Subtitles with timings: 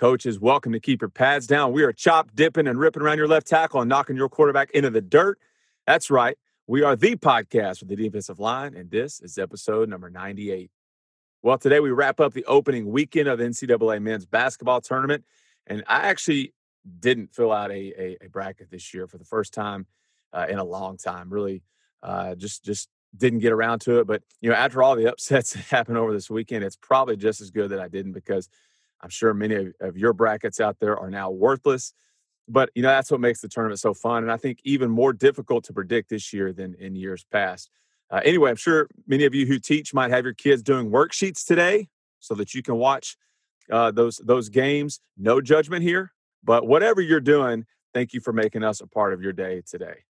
[0.00, 1.72] Coaches, welcome to Keep Your Pads Down.
[1.72, 4.88] We are chop, dipping, and ripping around your left tackle and knocking your quarterback into
[4.88, 5.38] the dirt.
[5.86, 6.38] That's right.
[6.66, 10.70] We are the podcast for the defensive line, and this is episode number 98.
[11.42, 15.22] Well, today we wrap up the opening weekend of the NCAA men's basketball tournament.
[15.66, 16.54] And I actually
[16.98, 19.86] didn't fill out a, a, a bracket this year for the first time
[20.32, 21.28] uh, in a long time.
[21.28, 21.62] Really,
[22.02, 24.06] uh, just just didn't get around to it.
[24.06, 27.42] But you know, after all the upsets that happened over this weekend, it's probably just
[27.42, 28.48] as good that I didn't because
[29.02, 31.94] I'm sure many of, of your brackets out there are now worthless.
[32.48, 35.12] But you know, that's what makes the tournament so fun, and I think even more
[35.12, 37.70] difficult to predict this year than in years past.
[38.10, 41.46] Uh, anyway, I'm sure many of you who teach might have your kids doing worksheets
[41.46, 43.16] today so that you can watch
[43.70, 45.00] uh, those those games.
[45.16, 49.22] No judgment here, but whatever you're doing, thank you for making us a part of
[49.22, 50.04] your day today.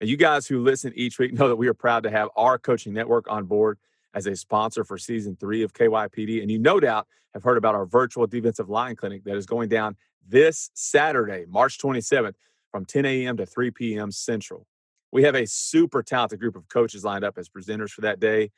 [0.00, 2.58] And you guys who listen each week know that we are proud to have our
[2.58, 3.78] coaching network on board
[4.14, 6.42] as a sponsor for season three of KYPD.
[6.42, 9.68] And you no doubt have heard about our virtual defensive line clinic that is going
[9.68, 12.34] down this Saturday, March 27th,
[12.70, 13.36] from 10 a.m.
[13.36, 14.10] to 3 p.m.
[14.10, 14.66] Central.
[15.10, 18.50] We have a super talented group of coaches lined up as presenters for that day,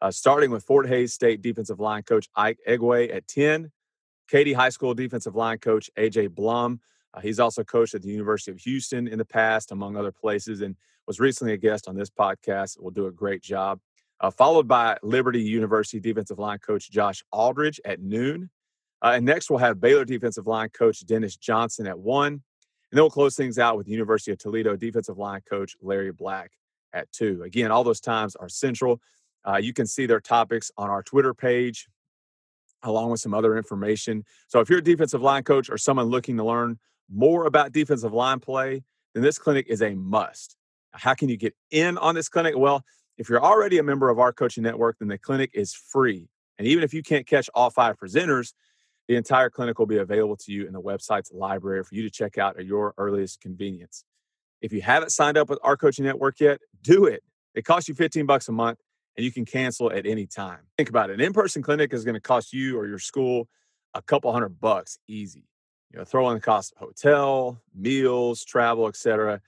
[0.00, 3.70] uh, starting with Fort Hays State defensive line coach Ike Egway at 10,
[4.28, 6.80] Katy High School defensive line coach AJ Blum.
[7.14, 10.60] Uh, he's also coached at the University of Houston in the past, among other places,
[10.60, 12.80] and was recently a guest on this podcast.
[12.80, 13.80] Will do a great job.
[14.22, 18.48] Uh, followed by Liberty University defensive line coach Josh Aldridge at noon.
[19.02, 22.34] Uh, and next, we'll have Baylor defensive line coach Dennis Johnson at one.
[22.34, 22.40] And
[22.92, 26.52] then we'll close things out with University of Toledo defensive line coach Larry Black
[26.92, 27.42] at two.
[27.42, 29.00] Again, all those times are central.
[29.44, 31.88] Uh, you can see their topics on our Twitter page,
[32.84, 34.24] along with some other information.
[34.46, 36.78] So if you're a defensive line coach or someone looking to learn
[37.12, 40.56] more about defensive line play, then this clinic is a must.
[40.92, 42.56] How can you get in on this clinic?
[42.56, 42.84] Well,
[43.22, 46.28] if you're already a member of our coaching network, then the clinic is free.
[46.58, 48.52] And even if you can't catch all five presenters,
[49.06, 52.10] the entire clinic will be available to you in the website's library for you to
[52.10, 54.02] check out at your earliest convenience.
[54.60, 57.22] If you haven't signed up with our coaching network yet, do it.
[57.54, 58.80] It costs you 15 bucks a month
[59.16, 60.58] and you can cancel at any time.
[60.76, 61.14] Think about it.
[61.14, 63.46] An in-person clinic is going to cost you or your school
[63.94, 65.44] a couple hundred bucks easy.
[65.92, 69.40] You know, throw in the cost of hotel, meals, travel, etc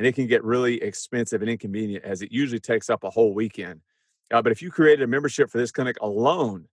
[0.00, 3.34] and it can get really expensive and inconvenient as it usually takes up a whole
[3.34, 3.82] weekend.
[4.32, 6.64] Uh, but if you created a membership for this clinic alone,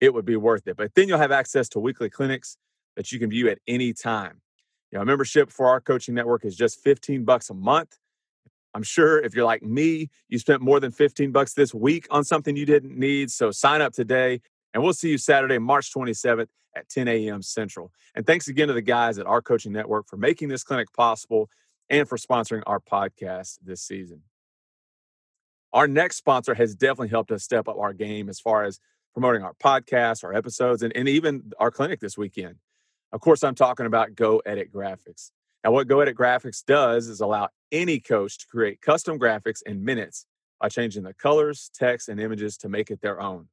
[0.00, 0.76] it would be worth it.
[0.76, 2.56] But then you'll have access to weekly clinics
[2.94, 4.40] that you can view at any time.
[4.92, 7.98] You know, a membership for our coaching network is just 15 bucks a month.
[8.72, 12.22] I'm sure if you're like me, you spent more than 15 bucks this week on
[12.22, 13.32] something you didn't need.
[13.32, 14.40] So sign up today
[14.72, 16.46] and we'll see you Saturday, March 27th
[16.76, 17.42] at 10 a.m.
[17.42, 17.90] Central.
[18.14, 21.50] And thanks again to the guys at our coaching network for making this clinic possible
[21.88, 24.22] and for sponsoring our podcast this season.
[25.72, 28.80] Our next sponsor has definitely helped us step up our game as far as
[29.12, 32.56] promoting our podcast, our episodes, and, and even our clinic this weekend.
[33.12, 35.30] Of course, I'm talking about Go Edit Graphics.
[35.64, 39.84] Now, what Go Edit Graphics does is allow any coach to create custom graphics in
[39.84, 40.26] minutes
[40.60, 43.48] by changing the colors, text, and images to make it their own.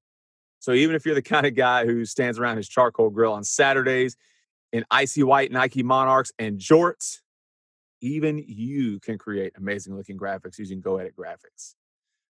[0.60, 3.44] So even if you're the kind of guy who stands around his charcoal grill on
[3.44, 4.16] Saturdays
[4.72, 7.20] in icy white Nike Monarchs and jorts,
[8.04, 11.76] even you can create amazing looking graphics using Go Edit Graphics.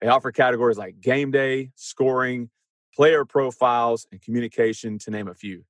[0.01, 2.49] They offer categories like game day, scoring,
[2.95, 5.63] player profiles, and communication, to name a few.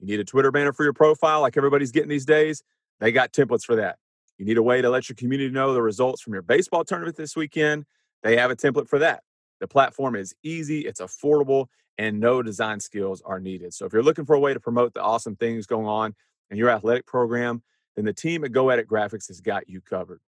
[0.00, 2.62] You need a Twitter banner for your profile, like everybody's getting these days?
[2.98, 3.98] They got templates for that.
[4.38, 7.16] You need a way to let your community know the results from your baseball tournament
[7.16, 7.84] this weekend?
[8.22, 9.22] They have a template for that.
[9.60, 11.66] The platform is easy, it's affordable,
[11.98, 13.74] and no design skills are needed.
[13.74, 16.14] So if you're looking for a way to promote the awesome things going on
[16.50, 17.62] in your athletic program,
[17.96, 20.20] then the team at Go Edit Graphics has got you covered.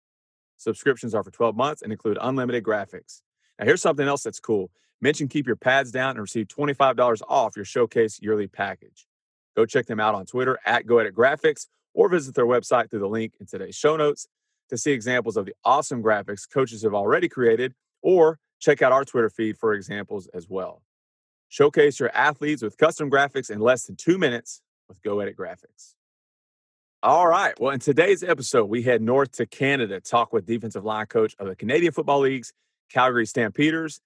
[0.56, 3.22] Subscriptions are for 12 months and include unlimited graphics.
[3.58, 4.70] Now, here's something else that's cool.
[5.00, 9.06] Mention Keep Your Pads Down and receive $25 off your Showcase yearly package.
[9.56, 13.00] Go check them out on Twitter at Go Edit Graphics or visit their website through
[13.00, 14.26] the link in today's show notes
[14.70, 19.04] to see examples of the awesome graphics coaches have already created or check out our
[19.04, 20.82] Twitter feed for examples as well.
[21.48, 25.94] Showcase your athletes with custom graphics in less than two minutes with Go Edit Graphics.
[27.00, 27.54] All right.
[27.60, 31.46] Well, in today's episode, we head north to Canada talk with defensive line coach of
[31.46, 32.52] the Canadian Football League's
[32.90, 34.00] Calgary Stampeders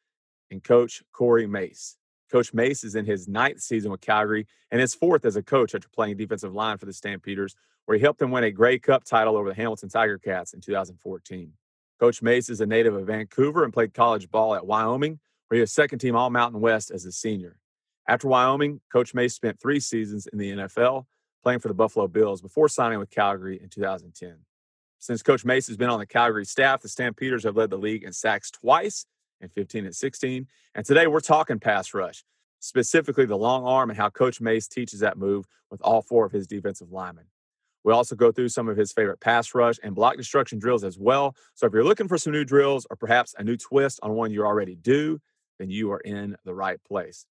[0.50, 1.96] and coach Corey Mace.
[2.30, 5.74] Coach Mace is in his ninth season with Calgary and his fourth as a coach
[5.74, 7.56] after playing defensive line for the Stampeders,
[7.86, 10.60] where he helped them win a Grey Cup title over the Hamilton Tiger Cats in
[10.60, 11.50] 2014.
[11.98, 15.18] Coach Mace is a native of Vancouver and played college ball at Wyoming,
[15.48, 17.56] where he was second team All Mountain West as a senior.
[18.06, 21.06] After Wyoming, Coach Mace spent three seasons in the NFL
[21.42, 24.36] playing for the Buffalo Bills before signing with Calgary in 2010.
[24.98, 28.04] Since Coach Mace has been on the Calgary staff, the Stampeders have led the league
[28.04, 29.06] in sacks twice
[29.40, 30.46] in 15 and 16.
[30.74, 32.24] And today we're talking pass rush.
[32.60, 36.30] specifically the long arm and how Coach Mace teaches that move with all four of
[36.30, 37.24] his defensive linemen.
[37.84, 40.96] We also go through some of his favorite pass rush and block destruction drills as
[40.96, 41.34] well.
[41.54, 44.30] So if you're looking for some new drills or perhaps a new twist on one
[44.30, 45.20] you already do,
[45.58, 47.26] then you are in the right place.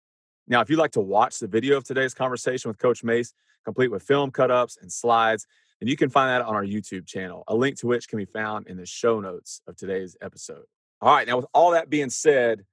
[0.52, 3.34] Now, if you'd like to watch the video of today's conversation with Coach Mace,
[3.64, 5.48] complete with film cut-ups and slides,
[5.80, 8.26] then you can find that on our YouTube channel, a link to which can be
[8.26, 10.66] found in the show notes of today's episode.
[11.00, 12.66] All right, now with all that being said,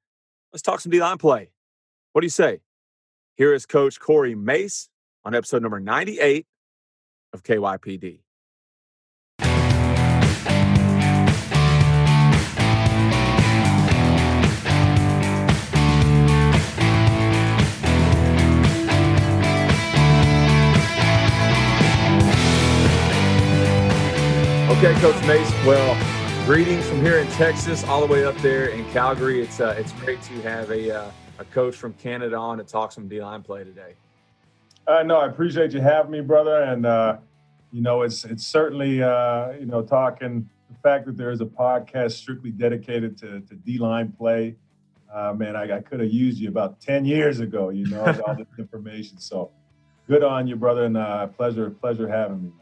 [0.53, 1.53] let's talk some D-line play.
[2.15, 2.59] What do you say?
[3.37, 4.89] Here is Coach Corey Mace
[5.25, 6.47] on episode number 98
[7.33, 8.23] of KYPD.
[24.79, 25.51] Okay, Coach Mace.
[25.67, 25.97] Well,
[26.47, 29.43] greetings from here in Texas, all the way up there in Calgary.
[29.43, 31.11] It's uh, it's great to have a uh,
[31.41, 33.95] a coach from Canada on to talk some D line play today.
[34.87, 36.63] Uh, no, I appreciate you having me, brother.
[36.63, 37.17] And uh,
[37.73, 41.47] you know, it's it's certainly uh, you know talking the fact that there is a
[41.47, 44.55] podcast strictly dedicated to to D line play.
[45.13, 47.71] Uh, man, I, I could have used you about ten years ago.
[47.71, 49.19] You know, all this information.
[49.19, 49.51] So
[50.07, 52.53] good on you, brother, and uh, pleasure pleasure having me.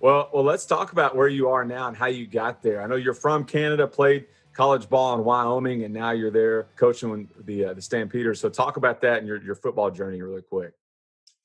[0.00, 2.82] Well, well, let's talk about where you are now and how you got there.
[2.82, 7.28] I know you're from Canada, played college ball in Wyoming, and now you're there coaching
[7.44, 8.40] the uh, the Stampeders.
[8.40, 10.72] So talk about that and your your football journey really quick.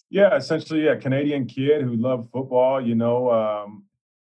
[0.10, 2.80] Yeah, essentially, a Canadian kid who loved football.
[2.80, 3.86] You know, um,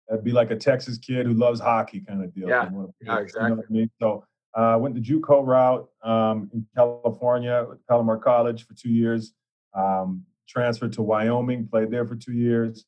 [0.08, 2.48] that'd be like a Texas kid who loves hockey kind of deal.
[2.48, 2.70] Yeah,
[3.02, 3.50] yeah exactly.
[3.50, 3.92] You know I mean?
[4.00, 4.26] So
[4.56, 9.34] I uh, went the JUCO route um, in California, Palomar College for two years.
[9.74, 12.86] Um, transferred to Wyoming, played there for two years.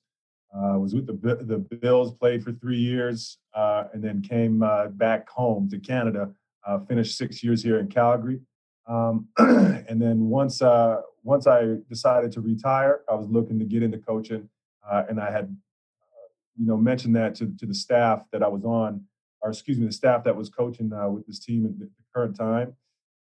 [0.54, 4.88] Uh, was with the the Bills, played for three years, uh, and then came uh,
[4.88, 6.32] back home to Canada.
[6.66, 8.40] Uh, finished six years here in Calgary,
[8.88, 13.84] um, and then once uh, once I decided to retire, I was looking to get
[13.84, 14.50] into coaching,
[14.90, 15.56] uh, and I had
[16.58, 19.04] you know mentioned that to to the staff that I was on,
[19.42, 22.76] or excuse me, the staff that was coaching with this team at the current time.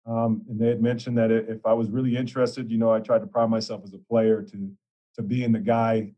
[0.06, 3.20] Um, and they had mentioned that if I was really interested, you know, I tried
[3.20, 4.72] to prime myself as a player to
[5.16, 6.12] to being the guy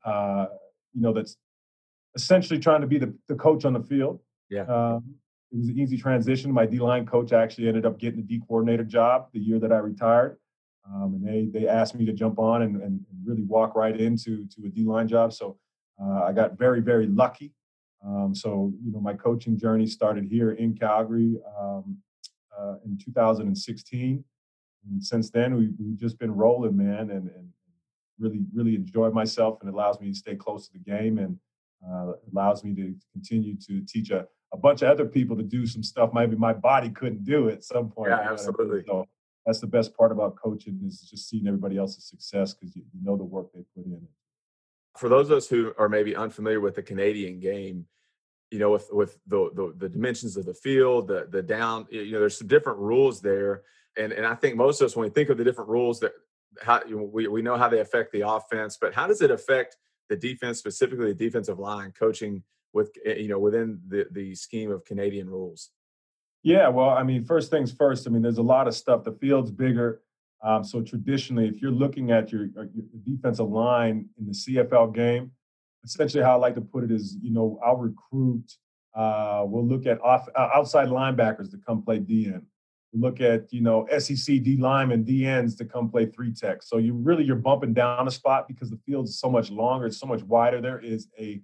[0.94, 1.38] you know, that's
[2.16, 4.20] essentially trying to be the, the coach on the field.
[4.50, 4.64] Yeah.
[4.64, 5.16] Um,
[5.52, 6.52] it was an easy transition.
[6.52, 9.72] My D line coach actually ended up getting the D coordinator job the year that
[9.72, 10.38] I retired.
[10.92, 14.46] Um, and they they asked me to jump on and, and really walk right into
[14.48, 15.32] to a D line job.
[15.32, 15.58] So
[16.02, 17.54] uh, I got very very lucky.
[18.06, 21.98] Um, so you know my coaching journey started here in Calgary um,
[22.58, 24.24] uh, in 2016,
[24.90, 27.12] and since then we, have just been rolling, man.
[27.12, 27.50] And, and
[28.20, 31.38] really really enjoy myself and allows me to stay close to the game and
[31.88, 35.66] uh, allows me to continue to teach a, a bunch of other people to do
[35.66, 38.12] some stuff maybe my body couldn't do at some point.
[38.12, 38.84] Yeah, absolutely.
[38.88, 39.06] So
[39.46, 43.18] that's the best part about coaching is just seeing everybody else's success because you, know
[43.18, 44.08] the work they put in.
[44.98, 47.86] For those of us who are maybe unfamiliar with the Canadian game,
[48.52, 52.12] you know, with with the, the, the dimensions of the field, the the down, you
[52.12, 53.64] know, there's some different rules there,
[53.98, 56.14] and and I think most of us when we think of the different rules that
[56.62, 59.78] how we, we know how they affect the offense, but how does it affect
[60.10, 64.72] the defense, specifically the defensive line, coaching with eh, you know within the the scheme
[64.72, 65.72] of Canadian rules?
[66.44, 68.06] Yeah, well, I mean, first things first.
[68.06, 69.06] I mean, there's a lot of stuff.
[69.06, 70.02] The field's bigger,
[70.44, 74.94] um, so traditionally, if you're looking at your, uh, your defensive line in the CFL
[74.94, 75.32] game,
[75.86, 78.46] essentially how I like to put it is, you know, I'll recruit.
[78.94, 82.44] Uh, we'll look at off, uh, outside linebackers to come play DN
[82.94, 86.64] look at you know SEC D linemen, D ends to come play three tech.
[86.64, 89.88] So you really you're bumping down a spot because the field is so much longer,
[89.88, 90.62] it's so much wider.
[90.62, 91.42] There is a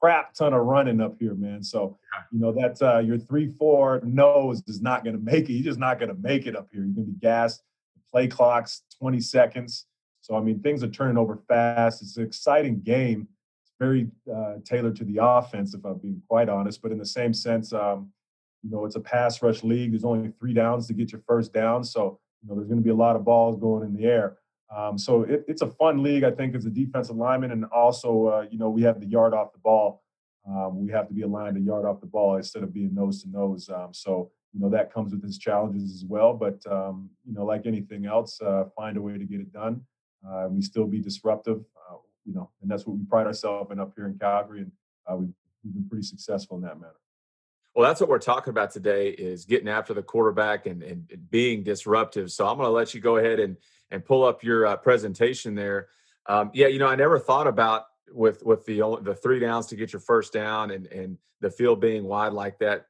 [0.00, 1.62] crap ton of running up here, man.
[1.62, 1.98] So
[2.30, 5.54] you know that uh, your three four nose is not going to make it.
[5.54, 6.82] You're just not going to make it up here.
[6.82, 7.62] You're going to be gassed.
[8.10, 9.86] Play clocks 20 seconds.
[10.20, 12.02] So I mean things are turning over fast.
[12.02, 13.26] It's an exciting game.
[13.62, 16.82] It's very uh, tailored to the offense, if I'm being quite honest.
[16.82, 17.72] But in the same sense.
[17.72, 18.12] Um,
[18.62, 19.92] you know, it's a pass rush league.
[19.92, 21.84] There's only three downs to get your first down.
[21.84, 24.38] So, you know, there's going to be a lot of balls going in the air.
[24.74, 27.50] Um, so it, it's a fun league, I think, as a defensive lineman.
[27.50, 30.02] And also, uh, you know, we have the yard off the ball.
[30.48, 33.22] Um, we have to be aligned a yard off the ball instead of being nose
[33.22, 33.68] to nose.
[33.68, 36.34] Um, so, you know, that comes with its challenges as well.
[36.34, 39.82] But, um, you know, like anything else, uh, find a way to get it done.
[40.26, 43.80] Uh, we still be disruptive, uh, you know, and that's what we pride ourselves in
[43.80, 44.60] up here in Calgary.
[44.62, 44.72] And
[45.10, 45.32] uh, we've,
[45.64, 47.01] we've been pretty successful in that manner.
[47.74, 51.62] Well, that's what we're talking about today is getting after the quarterback and, and being
[51.62, 52.30] disruptive.
[52.30, 53.56] So I'm going to let you go ahead and,
[53.90, 55.88] and pull up your uh, presentation there.
[56.26, 59.76] Um, yeah, you know, I never thought about with with the the three downs to
[59.76, 62.86] get your first down and and the field being wide like that,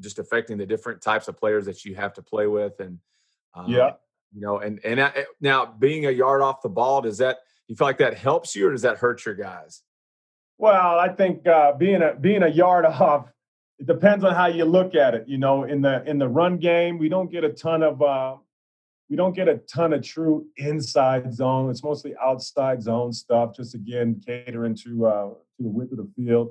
[0.00, 2.78] just affecting the different types of players that you have to play with.
[2.80, 2.98] And
[3.54, 3.94] um, yeah,
[4.34, 5.10] You know, and and uh,
[5.40, 8.68] now being a yard off the ball, does that you feel like that helps you,
[8.68, 9.82] or does that hurt your guys?
[10.58, 13.26] Well, I think uh, being a being a yard off,
[13.80, 15.24] it depends on how you look at it.
[15.26, 18.36] You know, in the in the run game, we don't get a ton of uh,
[19.08, 21.70] we don't get a ton of true inside zone.
[21.70, 23.56] It's mostly outside zone stuff.
[23.56, 26.50] Just again catering to uh, to the width of the field.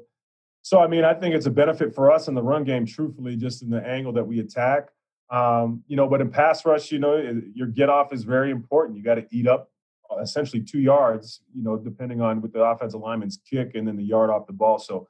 [0.64, 2.88] So I mean, I think it's a benefit for us in the run game.
[2.88, 4.90] Truthfully, just in the angle that we attack.
[5.30, 7.16] Um, you know, but in pass rush, you know,
[7.54, 8.98] your get off is very important.
[8.98, 9.70] You got to eat up
[10.10, 13.96] uh, essentially two yards, you know, depending on what the offensive lineman's kick and then
[13.96, 14.80] the yard off the ball.
[14.80, 15.08] So,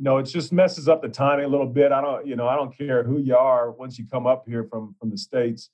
[0.00, 1.92] you know, it just messes up the timing a little bit.
[1.92, 4.64] I don't, you know, I don't care who you are once you come up here
[4.64, 5.68] from from the states.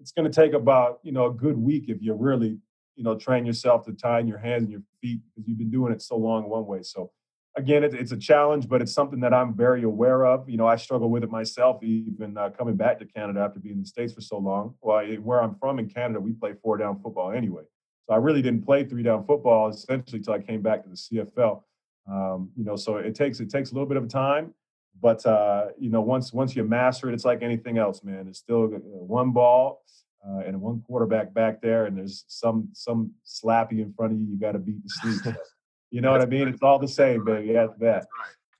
[0.00, 2.58] It's going to take about you know a good week if you really
[2.96, 5.70] you know train yourself to tie in your hands and your feet because you've been
[5.70, 6.82] doing it so long one way.
[6.82, 7.12] So
[7.56, 10.50] again, it, it's a challenge, but it's something that I'm very aware of.
[10.50, 13.76] You know, I struggle with it myself, even uh, coming back to Canada after being
[13.76, 14.74] in the States for so long.
[14.80, 17.62] Well, where I'm from in Canada, we play four down football anyway.
[18.08, 20.96] So I really didn't play three down football essentially until I came back to the
[20.96, 21.62] CFL.
[22.10, 24.54] Um, you know, so it takes it takes a little bit of time,
[25.00, 28.26] but uh, you know, once once you master it, it's like anything else, man.
[28.28, 29.82] It's still uh, one ball
[30.26, 34.26] uh, and one quarterback back there, and there's some some slappy in front of you.
[34.26, 35.34] You got to beat the sleep.
[35.90, 36.48] You know what I mean?
[36.48, 37.56] It's all the same, baby.
[37.56, 38.06] After that.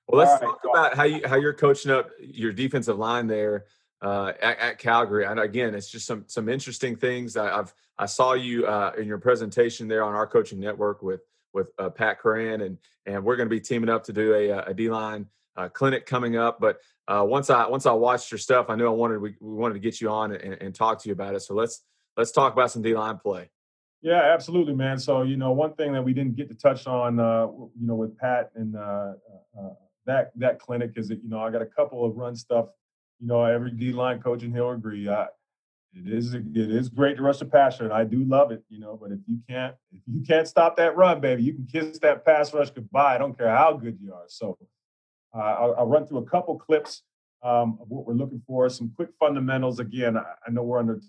[0.06, 3.66] Well, let's talk about how you how you're coaching up your defensive line there
[4.00, 5.26] uh, at, at, Calgary.
[5.26, 7.36] And again, it's just some some interesting things.
[7.36, 11.20] I, have I saw you uh, in your presentation there on our coaching network with
[11.52, 14.50] with uh, Pat Curran, and and we're going to be teaming up to do a,
[14.50, 15.26] a D line
[15.56, 16.60] uh, clinic coming up.
[16.60, 19.54] But uh, once I once I watched your stuff, I knew I wanted we, we
[19.54, 21.40] wanted to get you on and, and talk to you about it.
[21.40, 21.82] So let's
[22.16, 23.50] let's talk about some D line play.
[24.00, 24.98] Yeah, absolutely, man.
[24.98, 27.96] So you know, one thing that we didn't get to touch on, uh, you know,
[27.96, 29.70] with Pat and uh, uh, uh,
[30.06, 32.66] that that clinic is that you know I got a couple of run stuff.
[33.20, 35.08] You know, every D line coach and he'll agree.
[35.94, 38.62] It is it is great to rush the passer, and I do love it.
[38.68, 41.66] You know, but if you can't if you can't stop that run, baby, you can
[41.66, 43.14] kiss that pass rush goodbye.
[43.14, 44.24] I don't care how good you are.
[44.28, 44.58] So
[45.34, 47.02] uh, I'll, I'll, run through a couple clips
[47.42, 48.68] um, of what we're looking for.
[48.68, 49.78] Some quick fundamentals.
[49.78, 51.00] Again, I, I know we're under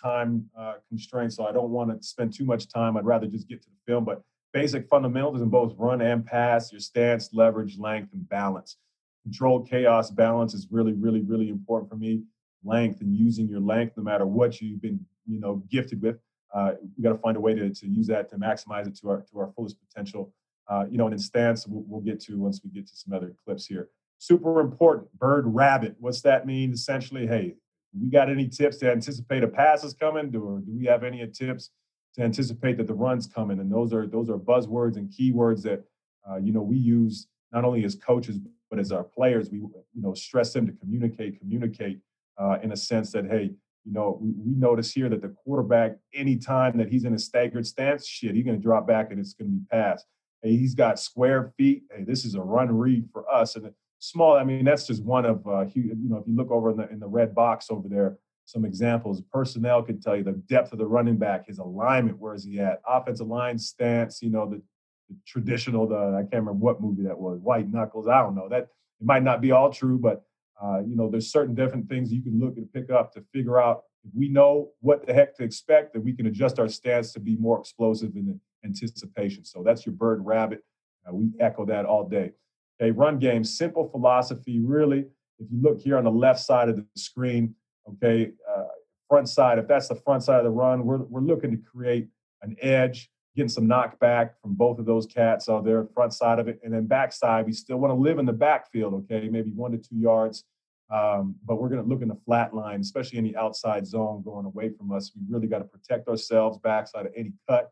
[0.00, 2.96] time uh, constraints, so I don't want to spend too much time.
[2.96, 4.04] I'd rather just get to the film.
[4.04, 8.76] But basic fundamentals in both run and pass, your stance, leverage, length, and balance.
[9.24, 12.22] Controlled chaos balance is really, really, really important for me.
[12.66, 16.18] Length and using your length, no matter what you've been, you know, gifted with.
[16.54, 19.08] Uh, we got to find a way to, to use that to maximize it to
[19.08, 20.32] our to our fullest potential.
[20.68, 23.12] Uh, you know, and in stance, we'll, we'll get to once we get to some
[23.12, 23.88] other clips here.
[24.18, 25.06] Super important.
[25.18, 25.96] Bird rabbit.
[26.00, 26.72] What's that mean?
[26.72, 27.54] Essentially, hey,
[27.98, 31.26] we got any tips to anticipate a pass is coming, or do we have any
[31.28, 31.70] tips
[32.14, 33.60] to anticipate that the run's coming?
[33.60, 35.84] And those are those are buzzwords and keywords that
[36.28, 38.38] uh, you know we use not only as coaches
[38.70, 39.50] but as our players.
[39.50, 42.00] We you know stress them to communicate, communicate
[42.38, 43.50] uh, in a sense that hey,
[43.84, 48.06] you know we, notice here that the quarterback anytime that he's in a staggered stance,
[48.06, 50.04] shit, he's going to drop back and it's going to be pass.
[50.42, 51.84] Hey, he's got square feet.
[51.94, 54.36] Hey, this is a run read for us, and small.
[54.36, 56.18] I mean, that's just one of uh, you know.
[56.18, 59.20] If you look over in the in the red box over there, some examples.
[59.32, 62.60] Personnel could tell you the depth of the running back, his alignment, where is he
[62.60, 62.80] at?
[62.88, 64.22] Offensive line stance.
[64.22, 64.62] You know the,
[65.08, 65.86] the traditional.
[65.86, 67.40] The I can't remember what movie that was.
[67.40, 68.08] White Knuckles.
[68.08, 68.68] I don't know that.
[69.00, 70.22] It might not be all true, but
[70.62, 73.60] uh, you know there's certain different things you can look and pick up to figure
[73.60, 77.12] out if we know what the heck to expect, that we can adjust our stance
[77.12, 79.44] to be more explosive in anticipation.
[79.44, 80.62] So that's your bird rabbit.
[81.06, 82.32] Uh, we echo that all day.
[82.80, 85.06] Okay, run game, simple philosophy, really.
[85.38, 87.54] If you look here on the left side of the screen,
[87.88, 88.64] okay, uh,
[89.08, 92.08] front side, if that's the front side of the run, we're, we're looking to create
[92.42, 96.48] an edge, getting some knockback from both of those cats on there, front side of
[96.48, 96.58] it.
[96.64, 99.78] And then backside, we still want to live in the backfield, okay, maybe one to
[99.78, 100.44] two yards.
[100.90, 104.46] Um, but we're going to look in the flat line, especially any outside zone going
[104.46, 105.12] away from us.
[105.14, 107.70] We really got to protect ourselves backside of any cut,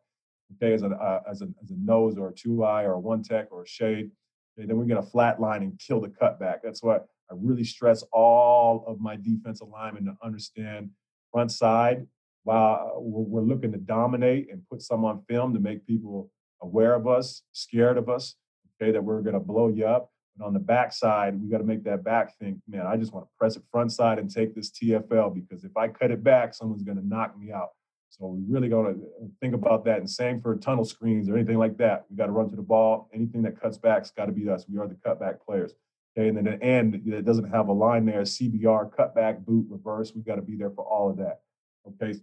[0.56, 3.00] okay, as a, uh, as a, as a nose or a two eye or a
[3.00, 4.10] one tech or a shade.
[4.58, 6.58] Okay, then we're going to flatline and kill the cutback.
[6.62, 10.90] That's what I really stress all of my defensive linemen to understand
[11.32, 12.06] front side.
[12.44, 16.30] While we're looking to dominate and put some on film to make people
[16.62, 18.36] aware of us, scared of us,
[18.80, 20.10] okay, that we're to blow you up.
[20.36, 23.12] But on the back side, we got to make that back think, man, I just
[23.12, 26.24] want to press it front side and take this TFL because if I cut it
[26.24, 27.70] back, someone's going to knock me out.
[28.10, 29.98] So we really got to uh, think about that.
[29.98, 32.04] And same for tunnel screens or anything like that.
[32.10, 33.08] We got to run to the ball.
[33.12, 34.66] Anything that cuts back's got to be us.
[34.68, 35.72] We are the cutback players.
[36.16, 40.12] Okay, and then the end that doesn't have a line there, CBR, cutback, boot, reverse.
[40.14, 41.40] We got to be there for all of that.
[41.88, 42.20] Okay,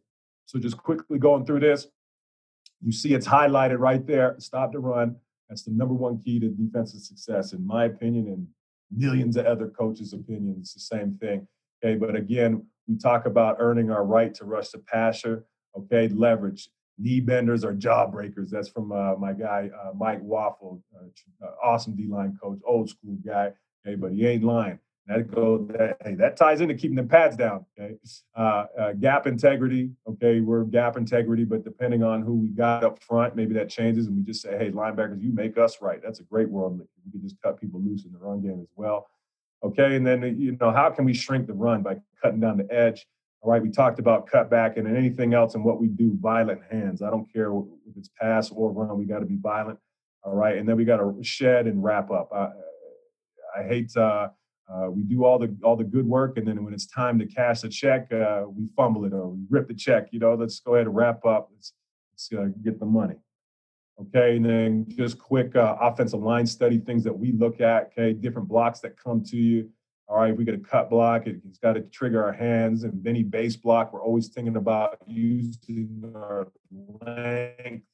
[0.51, 1.87] so just quickly going through this,
[2.81, 4.35] you see it's highlighted right there.
[4.37, 5.15] Stop the run.
[5.47, 8.47] That's the number one key to defensive success, in my opinion, and
[8.93, 10.57] millions of other coaches' opinions.
[10.59, 11.47] It's the same thing.
[11.81, 15.45] Okay, but again, we talk about earning our right to rush the passer.
[15.77, 16.67] Okay, leverage.
[16.99, 18.51] Knee benders are jaw breakers.
[18.51, 23.17] That's from uh, my guy uh, Mike Waufle, uh, awesome D line coach, old school
[23.25, 23.53] guy.
[23.87, 24.79] Okay, but he ain't lying.
[25.11, 27.65] That goes that hey, that ties into keeping the pads down.
[27.77, 27.95] Okay,
[28.37, 29.91] uh, uh, gap integrity.
[30.07, 34.07] Okay, we're gap integrity, but depending on who we got up front, maybe that changes,
[34.07, 35.99] and we just say, hey, linebackers, you make us right.
[36.01, 36.79] That's a great world.
[37.05, 39.07] We can just cut people loose in the run game as well.
[39.63, 42.73] Okay, and then you know how can we shrink the run by cutting down the
[42.73, 43.05] edge?
[43.41, 47.01] All right, we talked about cutback and anything else and what we do, violent hands.
[47.01, 49.77] I don't care if it's pass or run, we got to be violent.
[50.23, 52.29] All right, and then we got to shed and wrap up.
[52.33, 52.49] I,
[53.59, 54.29] I hate uh,
[54.71, 57.25] uh, we do all the all the good work, and then when it's time to
[57.25, 60.07] cash a check, uh, we fumble it or we rip the check.
[60.11, 61.49] You know, let's go ahead and wrap up.
[61.53, 61.73] Let's,
[62.13, 63.15] let's uh, get the money.
[63.99, 67.91] Okay, and then just quick uh, offensive line study things that we look at.
[67.91, 69.69] Okay, different blocks that come to you.
[70.07, 72.83] All right, we get a cut block, it, has got to trigger our hands.
[72.83, 76.51] And any base block, we're always thinking about using our
[77.05, 77.85] length,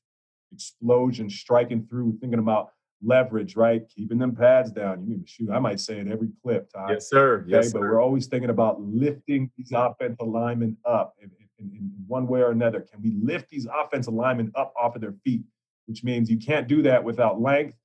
[0.51, 2.71] explosion, striking through, thinking about
[3.03, 3.87] leverage, right?
[3.89, 5.01] Keeping them pads down.
[5.01, 6.89] You mean shoot, I might say it every clip, Todd.
[6.89, 7.41] Yes, sir.
[7.41, 7.51] Okay?
[7.51, 12.27] Yes, but we're always thinking about lifting these offensive linemen up in, in, in, one
[12.27, 12.81] way or another.
[12.81, 15.43] Can we lift these offensive linemen up off of their feet?
[15.85, 17.75] Which means you can't do that without length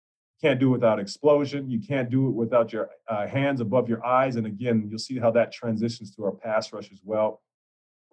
[0.40, 1.70] You can't do it without explosion.
[1.70, 4.36] You can't do it without your uh, hands above your eyes.
[4.36, 7.42] And again, you'll see how that transitions to our pass rush as well.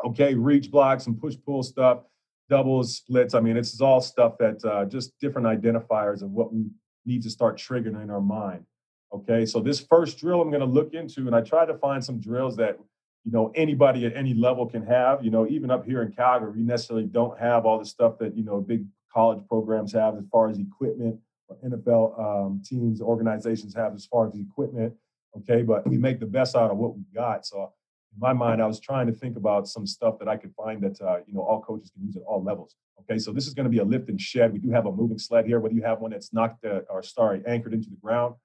[0.06, 2.04] Okay, reach blocks and push pull stuff,
[2.50, 3.34] doubles, splits.
[3.34, 6.70] I mean, this is all stuff that uh, just different identifiers of what we
[7.06, 8.66] need to start triggering in our mind.
[9.14, 12.04] Okay, so this first drill I'm going to look into, and I try to find
[12.04, 12.78] some drills that
[13.26, 15.24] you know anybody at any level can have.
[15.24, 18.38] You know, even up here in Calgary, we necessarily don't have all the stuff that
[18.38, 21.20] you know big college programs have as far as equipment
[21.66, 24.94] NFL um, teams, organizations have as far as equipment.
[25.38, 27.46] Okay, but we make the best out of what we got.
[27.46, 27.72] So
[28.14, 30.82] in my mind, I was trying to think about some stuff that I could find
[30.82, 32.76] that uh, you know all coaches can use at all levels.
[33.02, 34.52] Okay, so this is going to be a lift and shed.
[34.52, 35.60] We do have a moving sled here.
[35.60, 38.36] Whether you have one that's knocked uh, or sorry anchored into the ground,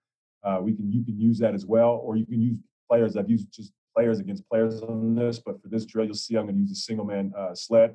[0.43, 3.17] uh, we can you can use that as well, or you can use players.
[3.17, 6.47] I've used just players against players on this, but for this drill, you'll see I'm
[6.47, 7.95] going to use a single man uh, sled.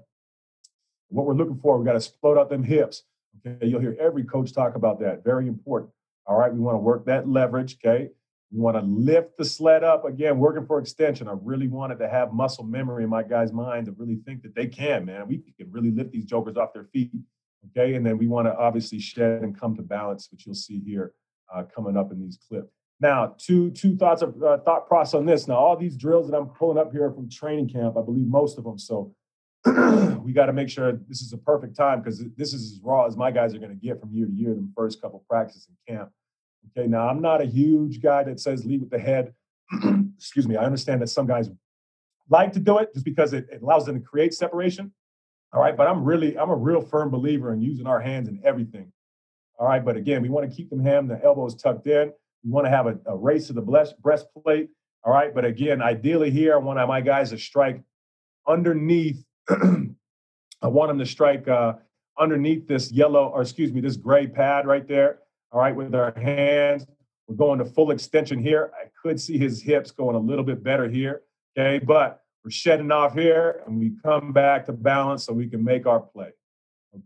[1.10, 3.04] What we're looking for, we got to explode out them hips.
[3.46, 5.24] Okay, you'll hear every coach talk about that.
[5.24, 5.92] Very important.
[6.26, 7.78] All right, we want to work that leverage.
[7.84, 8.10] Okay,
[8.52, 11.28] we want to lift the sled up again, working for extension.
[11.28, 14.56] I really wanted to have muscle memory in my guys' mind to really think that
[14.56, 15.28] they can, man.
[15.28, 17.12] We can really lift these jokers off their feet.
[17.68, 20.80] Okay, and then we want to obviously shed and come to balance, which you'll see
[20.80, 21.14] here
[21.54, 22.72] uh, coming up in these clips.
[23.02, 25.48] Now, two two thoughts of uh, thought process on this.
[25.48, 28.58] Now, all these drills that I'm pulling up here from training camp, I believe most
[28.58, 28.80] of them.
[28.80, 29.14] So
[29.66, 33.06] we got to make sure this is a perfect time because this is as raw
[33.06, 34.54] as my guys are going to get from year to year.
[34.54, 36.10] The first couple practices in camp.
[36.68, 39.34] Okay, now I'm not a huge guy that says lead with the head.
[40.18, 40.56] Excuse me.
[40.56, 41.50] I understand that some guys
[42.30, 44.92] like to do it just because it, it allows them to create separation.
[45.52, 48.40] All right, but I'm really I'm a real firm believer in using our hands in
[48.44, 48.92] everything.
[49.58, 52.14] All right, but again, we want to keep them ham, the elbows tucked in.
[52.44, 54.70] We want to have a, a race to the breastplate.
[55.04, 57.82] All right, but again, ideally here, I want my guys to strike
[58.48, 59.24] underneath
[60.62, 61.74] I want them to strike uh,
[62.18, 65.20] underneath this yellow, or excuse me, this gray pad right there.
[65.52, 66.86] All right, with our hands.
[67.28, 68.72] We're going to full extension here.
[68.74, 71.22] I could see his hips going a little bit better here.
[71.58, 75.64] Okay, but we're shedding off here and we come back to balance so we can
[75.64, 76.32] make our play.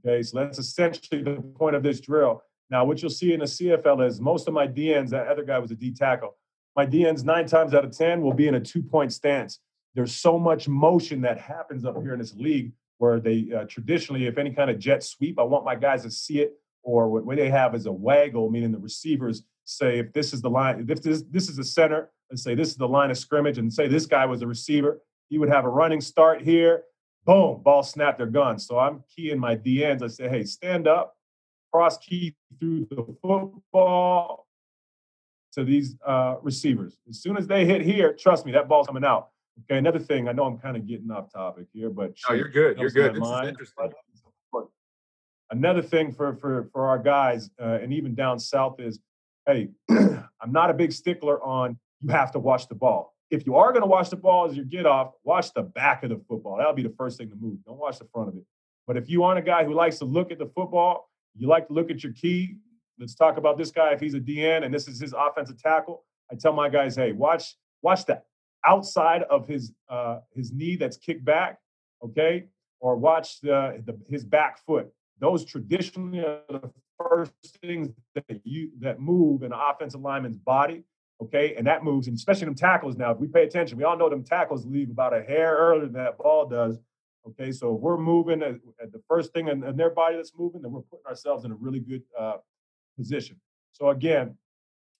[0.06, 2.41] Okay, so that's essentially the point of this drill.
[2.69, 5.60] Now, what you'll see in the CFL is most of my DNs, that other guy
[5.60, 6.38] was a D tackle.
[6.75, 9.60] My DNs, nine times out of 10, will be in a two point stance
[9.95, 14.27] there's so much motion that happens up here in this league where they uh, traditionally,
[14.27, 16.53] if any kind of jet sweep, I want my guys to see it.
[16.84, 20.41] Or what, what they have is a waggle, meaning the receivers say if this is
[20.41, 23.17] the line, if this this is the center, let's say this is the line of
[23.17, 26.84] scrimmage, and say this guy was a receiver, he would have a running start here.
[27.26, 28.60] Boom, ball snapped, they're gone.
[28.60, 30.04] So I'm keying my DNs.
[30.04, 31.15] I say, hey, stand up,
[31.72, 34.46] cross key through the football
[35.54, 36.98] to these uh, receivers.
[37.10, 39.30] As soon as they hit here, trust me, that ball's coming out.
[39.62, 42.50] Okay, another thing, I know I'm kind of getting off topic here, but oh, you're
[42.50, 42.78] good.
[42.78, 43.13] You're good.
[43.13, 43.46] This mind.
[43.46, 43.91] is interesting.
[45.54, 49.00] Another thing for for for our guys, uh, and even down south, is
[49.46, 53.13] hey, I'm not a big stickler on you have to watch the ball.
[53.30, 56.02] If you are going to watch the ball as you get off, watch the back
[56.04, 56.58] of the football.
[56.58, 57.60] That'll be the first thing to move.
[57.68, 58.44] Don't watch the front of it.
[58.88, 61.68] But if you aren't a guy who likes to look at the football, you like
[61.68, 62.58] to look at your key.
[63.00, 63.94] Let's talk about this guy.
[63.94, 67.12] If he's a DN and this is his offensive tackle, I tell my guys, hey,
[67.12, 68.26] watch watch that
[68.66, 71.60] outside of his uh, his knee that's kicked back,
[72.04, 72.46] okay,
[72.80, 74.92] or watch the, the his back foot.
[75.23, 77.31] Those traditionally are the first
[77.62, 80.83] things that you that move in an offensive lineman's body.
[81.21, 83.12] Okay, and that moves, and especially them tackles now.
[83.12, 85.93] If we pay attention, we all know them tackles leave about a hair earlier than
[85.93, 86.77] that ball does.
[87.25, 90.33] Okay, so if we're moving at, at the first thing in, in, their body that's
[90.38, 92.38] moving, then we're putting ourselves in a really good uh,
[92.97, 93.39] position.
[93.71, 94.36] So again,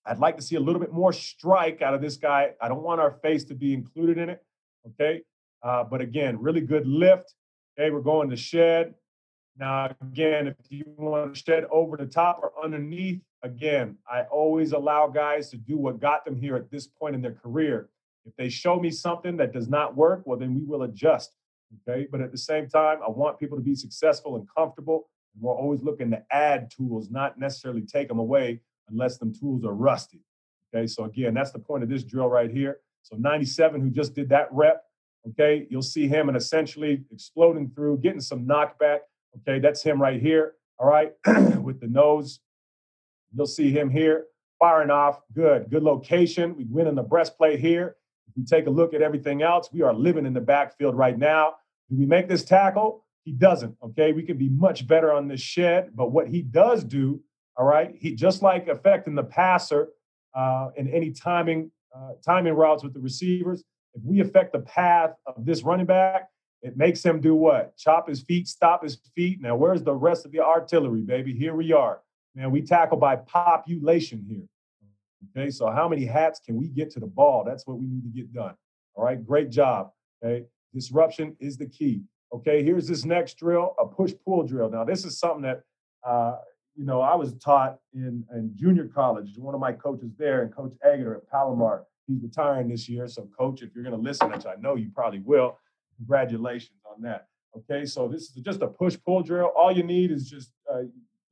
[0.06, 2.52] I'd like to see a little bit more strike out of this guy.
[2.62, 4.42] I don't want our face to be included in it.
[4.86, 5.20] Okay,
[5.62, 7.34] uh, but again, really good lift.
[7.78, 8.94] Okay, we're going to shed.
[9.56, 14.72] Now, again, if you want to shed over the top or underneath, again, I always
[14.72, 17.88] allow guys to do what got them here at this point in their career.
[18.26, 21.36] If they show me something that does not work, well, then we will adjust.
[21.88, 22.06] Okay.
[22.10, 25.08] But at the same time, I want people to be successful and comfortable.
[25.34, 29.64] And we're always looking to add tools, not necessarily take them away unless them tools
[29.64, 30.20] are rusty.
[30.74, 30.86] Okay.
[30.86, 32.80] So again, that's the point of this drill right here.
[33.02, 34.84] So 97, who just did that rep,
[35.28, 39.00] okay, you'll see him and essentially exploding through, getting some knockback.
[39.38, 40.54] Okay, that's him right here.
[40.78, 41.12] All right,
[41.62, 42.40] with the nose.
[43.34, 44.26] You'll see him here
[44.58, 45.20] firing off.
[45.34, 46.56] Good, good location.
[46.56, 47.96] We win in the breastplate here.
[48.28, 51.18] If we take a look at everything else, we are living in the backfield right
[51.18, 51.54] now.
[51.90, 53.04] Do we make this tackle?
[53.24, 53.76] He doesn't.
[53.82, 55.90] Okay, we can be much better on this shed.
[55.94, 57.20] But what he does do,
[57.56, 59.88] all right, he just like affecting the passer
[60.34, 63.62] uh, in any timing uh, timing routes with the receivers.
[63.94, 66.28] If we affect the path of this running back,
[66.64, 67.76] it makes him do what?
[67.76, 69.38] Chop his feet, stop his feet.
[69.40, 71.34] Now, where's the rest of the artillery, baby?
[71.34, 72.00] Here we are.
[72.34, 74.46] Man, we tackle by population here.
[75.36, 77.44] Okay, so how many hats can we get to the ball?
[77.44, 78.54] That's what we need to get done.
[78.94, 79.90] All right, great job.
[80.24, 82.02] Okay, disruption is the key.
[82.32, 84.70] Okay, here's this next drill, a push pull drill.
[84.70, 85.62] Now, this is something that,
[86.02, 86.36] uh,
[86.74, 89.36] you know, I was taught in, in junior college.
[89.36, 93.06] One of my coaches there, and Coach Agutter at Palomar, he's retiring this year.
[93.06, 95.58] So, Coach, if you're going to listen, which I know you probably will,
[95.96, 97.28] congratulations on that.
[97.56, 99.52] Okay, so this is just a push pull drill.
[99.56, 100.82] All you need is just uh,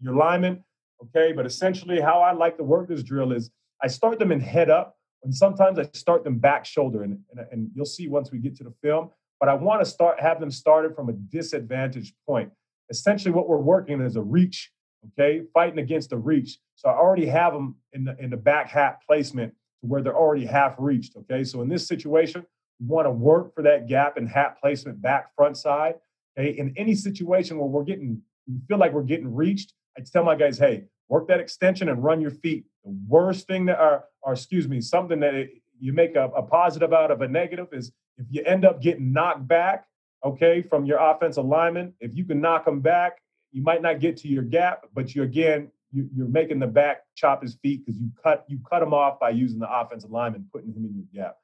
[0.01, 0.63] your lineman.
[1.03, 3.51] Okay, but essentially, how I like to work this drill is
[3.83, 7.47] I start them in head up, and sometimes I start them back shoulder, and, and,
[7.51, 9.11] and you'll see once we get to the film.
[9.41, 12.53] But I want to start have them started from a disadvantaged point.
[12.89, 14.71] Essentially, what we're working is a reach.
[15.19, 16.59] Okay, fighting against the reach.
[16.77, 20.17] So I already have them in the in the back hat placement to where they're
[20.17, 21.17] already half reached.
[21.17, 22.47] Okay, so in this situation,
[22.87, 25.95] want to work for that gap and hat placement back front side.
[26.39, 28.23] Okay, in any situation where we're getting
[28.69, 32.21] feel like we're getting reached, I tell my guys, hey, work that extension and run
[32.21, 32.65] your feet.
[32.85, 36.43] The worst thing that, or, or excuse me, something that it, you make a, a
[36.43, 39.85] positive out of a negative is if you end up getting knocked back,
[40.25, 43.19] okay, from your offensive lineman, if you can knock them back,
[43.53, 47.03] you might not get to your gap, but you again, you, are making the back
[47.15, 50.49] chop his feet because you cut you cut him off by using the offensive lineman,
[50.51, 51.37] putting him in your gap.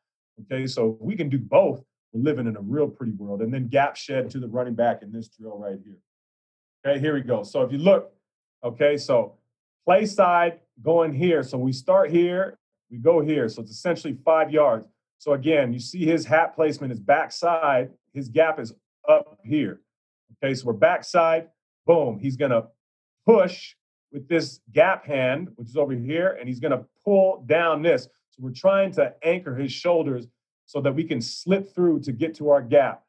[0.42, 1.82] Okay, so we can do both.
[2.12, 3.42] We're living in a real pretty world.
[3.42, 5.96] And then gap shed to the running back in this drill right here.
[6.86, 7.42] Okay, here we go.
[7.42, 8.12] So if you look,
[8.64, 9.34] okay, so
[9.84, 11.42] play side going here.
[11.42, 12.58] So we start here,
[12.90, 13.48] we go here.
[13.48, 14.86] So it's essentially five yards.
[15.18, 18.72] So again, you see his hat placement is backside, his gap is
[19.08, 19.80] up here.
[20.36, 21.48] Okay, so we're backside,
[21.86, 22.68] boom, he's gonna
[23.26, 23.74] push
[24.12, 28.08] with this gap hand, which is over here, and he's gonna pull down this.
[28.38, 30.26] So we're trying to anchor his shoulders
[30.66, 33.02] so that we can slip through to get to our gap.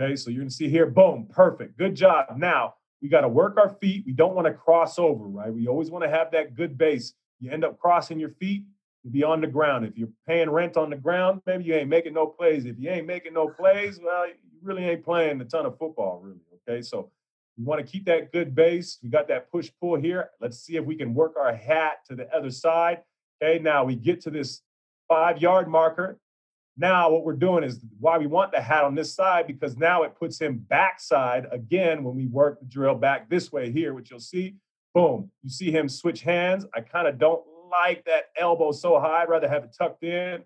[0.00, 2.26] Okay, so you're gonna see here, boom, perfect, good job.
[2.36, 4.04] Now we got to work our feet.
[4.06, 5.52] We don't want to cross over, right?
[5.52, 7.14] We always want to have that good base.
[7.40, 8.64] You end up crossing your feet,
[9.02, 9.86] you be on the ground.
[9.86, 12.64] If you're paying rent on the ground, maybe you ain't making no plays.
[12.64, 16.20] If you ain't making no plays, well, you really ain't playing a ton of football,
[16.22, 16.40] really.
[16.68, 17.10] Okay, so
[17.58, 18.98] we want to keep that good base.
[19.02, 20.30] We got that push pull here.
[20.40, 23.02] Let's see if we can work our hat to the other side.
[23.42, 24.62] Okay, now we get to this
[25.08, 26.18] five yard marker.
[26.78, 30.02] Now, what we're doing is why we want the hat on this side because now
[30.02, 34.10] it puts him backside again when we work the drill back this way here, which
[34.10, 34.56] you'll see.
[34.94, 35.30] Boom.
[35.42, 36.66] You see him switch hands.
[36.74, 39.22] I kind of don't like that elbow so high.
[39.22, 40.42] I'd rather have it tucked in.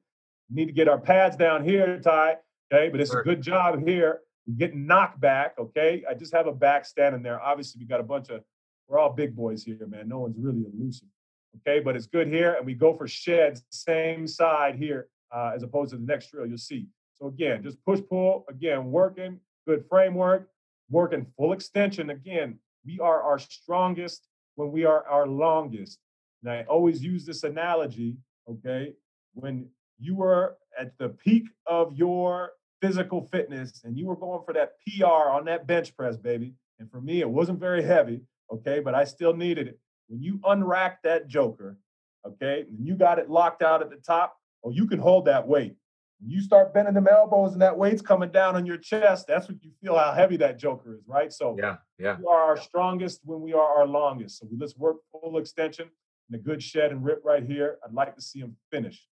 [0.51, 2.37] Need to get our pads down here, Ty.
[2.73, 4.20] Okay, but it's a good job here.
[4.46, 5.55] We're getting knocked back.
[5.59, 7.40] Okay, I just have a back standing there.
[7.40, 8.42] Obviously, we got a bunch of,
[8.88, 10.09] we're all big boys here, man.
[10.09, 11.09] No one's really elusive.
[11.58, 12.54] Okay, but it's good here.
[12.54, 16.46] And we go for sheds, same side here uh, as opposed to the next drill
[16.46, 16.86] you'll see.
[17.18, 20.48] So again, just push pull, again, working, good framework,
[20.88, 22.10] working full extension.
[22.10, 25.98] Again, we are our strongest when we are our longest.
[26.42, 28.16] And I always use this analogy,
[28.48, 28.94] okay?
[29.34, 34.54] When you were at the peak of your physical fitness and you were going for
[34.54, 36.54] that PR on that bench press, baby.
[36.78, 39.78] And for me, it wasn't very heavy, okay, but I still needed it.
[40.11, 41.79] When you unrack that joker,
[42.27, 45.46] okay, and you got it locked out at the top, oh, you can hold that
[45.46, 45.77] weight.
[46.20, 49.49] When you start bending them elbows and that weight's coming down on your chest, that's
[49.49, 51.33] what you feel how heavy that joker is, right?
[51.33, 52.16] So yeah, yeah.
[52.18, 54.40] We are our strongest when we are our longest.
[54.40, 55.88] So we let's work full extension
[56.29, 57.79] and a good shed and rip right here.
[57.85, 59.07] I'd like to see him finish.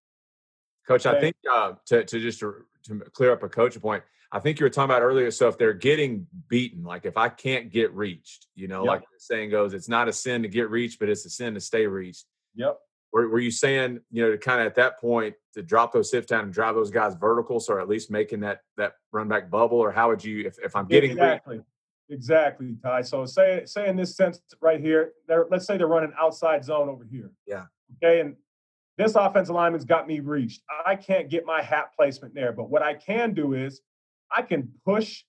[0.85, 4.39] Coach, I think uh, to to just to, to clear up a coach point, I
[4.39, 5.31] think you were talking about earlier.
[5.31, 8.87] So if they're getting beaten, like if I can't get reached, you know, yep.
[8.87, 11.55] like the saying goes, it's not a sin to get reached, but it's a sin
[11.55, 12.25] to stay reached.
[12.55, 12.77] Yep.
[13.11, 16.11] Were, were you saying, you know, to kind of at that point to drop those
[16.11, 19.49] hips down and drive those guys vertical, so at least making that that run back
[19.49, 21.67] bubble, or how would you, if, if I'm getting exactly, reached?
[22.09, 23.01] exactly, Ty.
[23.01, 26.87] So say say in this sense right here, they're let's say they're running outside zone
[26.87, 27.31] over here.
[27.47, 27.65] Yeah.
[27.97, 28.35] Okay, and
[28.99, 30.61] this offensive lineman's got me reached.
[30.85, 33.81] I can't get my hat placement there, but what I can do is
[34.35, 35.23] I can push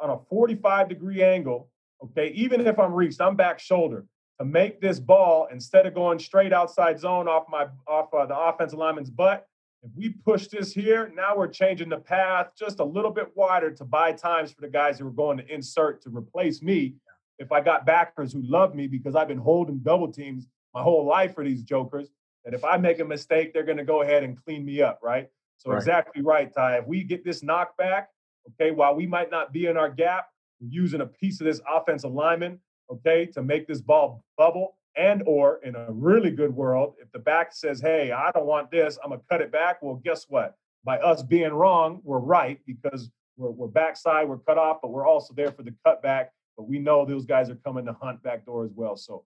[0.00, 1.68] on a 45 degree angle.
[2.02, 4.06] Okay, even if I'm reached, I'm back shoulder
[4.38, 8.36] to make this ball instead of going straight outside zone off my off uh, the
[8.36, 9.46] offensive lineman's butt.
[9.84, 13.70] If we push this here, now we're changing the path just a little bit wider
[13.72, 16.94] to buy times for the guys who are going to insert to replace me.
[17.38, 21.04] If I got backers who love me because I've been holding double teams my whole
[21.04, 22.08] life for these jokers,
[22.44, 25.00] that if I make a mistake, they're going to go ahead and clean me up,
[25.02, 25.28] right?
[25.62, 25.76] So right.
[25.76, 26.78] exactly right, Ty.
[26.78, 28.06] If we get this knockback,
[28.50, 30.26] okay, while we might not be in our gap,
[30.60, 32.58] we're using a piece of this offensive lineman,
[32.90, 34.76] okay, to make this ball bubble.
[34.96, 38.72] And or in a really good world, if the back says, "Hey, I don't want
[38.72, 38.98] this.
[39.02, 40.56] I'm gonna cut it back." Well, guess what?
[40.84, 45.06] By us being wrong, we're right because we're, we're backside, we're cut off, but we're
[45.06, 46.26] also there for the cutback.
[46.56, 48.96] But we know those guys are coming to hunt back door as well.
[48.96, 49.24] So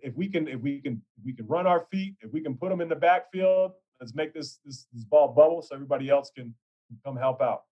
[0.00, 2.70] if we can if we can we can run our feet, if we can put
[2.70, 6.52] them in the backfield, let's make this this, this ball bubble so everybody else can,
[6.88, 7.62] can come help out.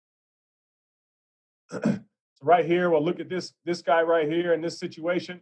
[1.83, 2.01] so
[2.43, 5.41] right here, we'll look at this this guy right here in this situation.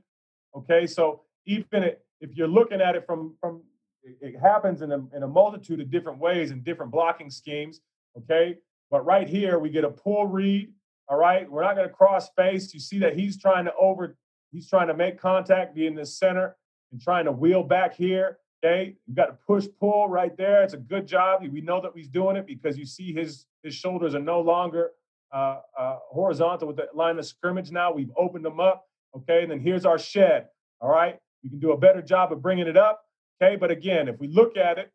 [0.57, 3.63] Okay, so even if you're looking at it from from
[4.03, 7.81] it happens in a, in a multitude of different ways and different blocking schemes.
[8.17, 8.57] Okay,
[8.91, 10.73] but right here we get a pull read.
[11.09, 12.73] All right, we're not going to cross face.
[12.73, 14.17] You see that he's trying to over,
[14.53, 16.57] he's trying to make contact, be in the center
[16.93, 18.39] and trying to wheel back here.
[18.65, 20.65] Okay, you got a push pull right there.
[20.65, 21.43] It's a good job.
[21.49, 24.91] We know that he's doing it because you see his his shoulders are no longer
[25.33, 27.71] uh, uh, horizontal with the line of scrimmage.
[27.71, 28.87] Now we've opened them up.
[29.17, 30.49] Okay, and then here's our shed.
[30.81, 33.05] All right, we can do a better job of bringing it up.
[33.41, 34.93] Okay, but again, if we look at it,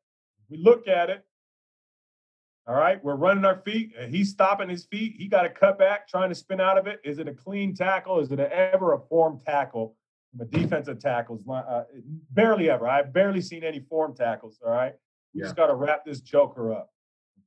[0.50, 1.26] we look at it.
[2.68, 3.94] All right, we're running our feet.
[4.10, 5.16] He's stopping his feet.
[5.18, 7.02] He got a cut back, trying to spin out of it.
[7.04, 8.20] Is it a clean tackle?
[8.20, 9.96] Is it ever a form tackle?
[10.34, 11.48] From a defensive tackles.
[11.48, 11.84] Uh,
[12.32, 12.88] barely ever.
[12.88, 14.60] I've barely seen any form tackles.
[14.66, 14.94] All right.
[15.34, 15.46] We yeah.
[15.46, 16.90] just got to wrap this joker up.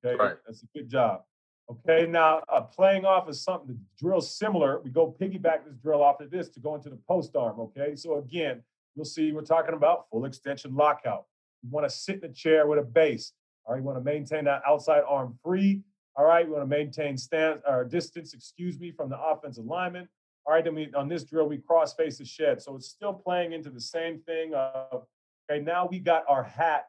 [0.04, 0.16] Okay.
[0.16, 0.36] Right.
[0.46, 1.22] That's a good job.
[1.70, 2.06] Okay.
[2.06, 4.80] Now, uh, playing off is something, the drill similar.
[4.80, 7.58] We go piggyback this drill off of this to go into the post arm.
[7.60, 7.96] Okay.
[7.96, 8.62] So, again,
[8.94, 11.24] you'll see we're talking about full extension lockout.
[11.62, 13.32] You want to sit in a chair with a base.
[13.64, 13.80] All right.
[13.80, 15.82] You want to maintain that outside arm free.
[16.14, 16.46] All right.
[16.46, 20.08] We want to maintain stance or distance, excuse me, from the offensive lineman.
[20.46, 22.62] All right, then we on this drill we cross face the shed.
[22.62, 25.06] So it's still playing into the same thing of
[25.50, 26.86] okay, now we got our hat.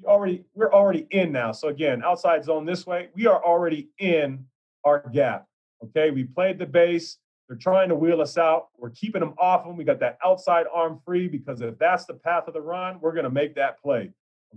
[0.00, 1.52] We already we're already in now.
[1.52, 4.46] So again, outside zone this way, we are already in
[4.84, 5.46] our gap.
[5.84, 7.18] Okay, we played the base.
[7.48, 8.68] They're trying to wheel us out.
[8.78, 9.76] We're keeping them off them.
[9.76, 13.12] We got that outside arm free because if that's the path of the run, we're
[13.12, 14.10] going to make that play.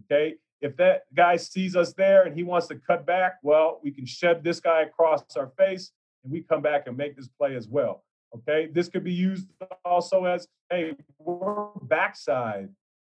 [0.05, 0.35] Okay.
[0.61, 4.05] If that guy sees us there and he wants to cut back, well, we can
[4.05, 5.91] shed this guy across our face
[6.23, 8.03] and we come back and make this play as well.
[8.35, 9.47] Okay, this could be used
[9.83, 12.69] also as hey, we're backside.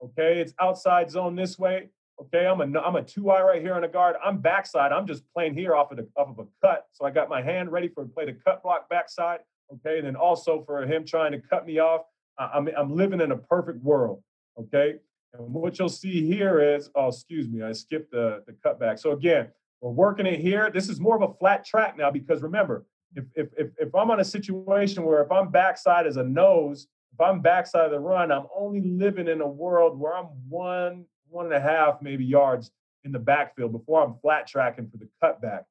[0.03, 1.89] Okay, it's outside zone this way.
[2.19, 4.15] Okay, I'm a I'm a two eye right here on the guard.
[4.23, 4.91] I'm backside.
[4.91, 6.85] I'm just playing here off of the off of a cut.
[6.93, 9.39] So I got my hand ready for play the cut block backside.
[9.73, 12.01] Okay, and then also for him trying to cut me off.
[12.37, 14.23] I'm I'm living in a perfect world.
[14.57, 14.95] Okay,
[15.33, 18.99] and what you'll see here is oh excuse me, I skipped the the cutback.
[18.99, 19.49] So again,
[19.81, 20.69] we're working it here.
[20.71, 24.11] This is more of a flat track now because remember if, if, if, if I'm
[24.11, 27.99] on a situation where if I'm backside as a nose, if I'm backside of the
[27.99, 32.25] run, I'm only living in a world where I'm one, one and a half maybe
[32.25, 32.71] yards
[33.03, 35.63] in the backfield before I'm flat tracking for the cutback.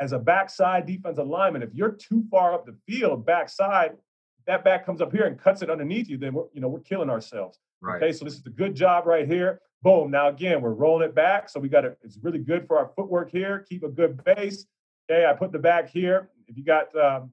[0.00, 3.96] As a backside defensive lineman, if you're too far up the field backside,
[4.46, 6.80] that back comes up here and cuts it underneath you, then we're, you know, we're
[6.80, 7.58] killing ourselves.
[7.80, 8.02] Right.
[8.02, 9.60] Okay, so this is a good job right here.
[9.82, 10.10] Boom.
[10.10, 11.48] Now again, we're rolling it back.
[11.48, 11.98] So we got it.
[12.02, 13.64] It's really good for our footwork here.
[13.68, 14.66] Keep a good base.
[15.10, 16.30] Okay, I put the back here.
[16.48, 17.32] If you got um,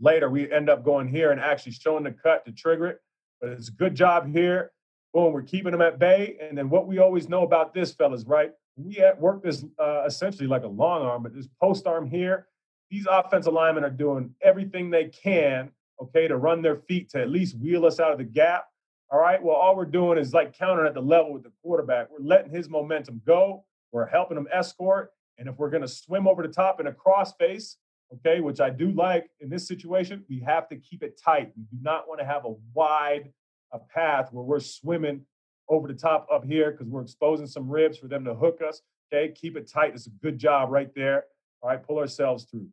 [0.00, 3.00] later, we end up going here and actually showing the cut to trigger it.
[3.40, 4.72] But it's a good job here.
[5.12, 6.36] Boom, we're keeping them at bay.
[6.40, 8.52] And then what we always know about this, fellas, right?
[8.76, 12.46] We work this uh, essentially like a long arm, but this post arm here,
[12.90, 17.28] these offensive linemen are doing everything they can, okay, to run their feet to at
[17.28, 18.66] least wheel us out of the gap.
[19.10, 19.42] All right.
[19.42, 22.08] Well, all we're doing is like countering at the level with the quarterback.
[22.10, 23.64] We're letting his momentum go.
[23.90, 25.10] We're helping him escort.
[25.38, 27.76] And if we're going to swim over the top in a cross face,
[28.14, 31.52] okay, which I do like in this situation, we have to keep it tight.
[31.56, 33.32] We do not want to have a wide
[33.72, 35.22] a path where we're swimming
[35.68, 38.82] over the top up here because we're exposing some ribs for them to hook us.
[39.12, 39.94] Okay, keep it tight.
[39.94, 41.24] It's a good job right there.
[41.62, 42.66] All right, pull ourselves through.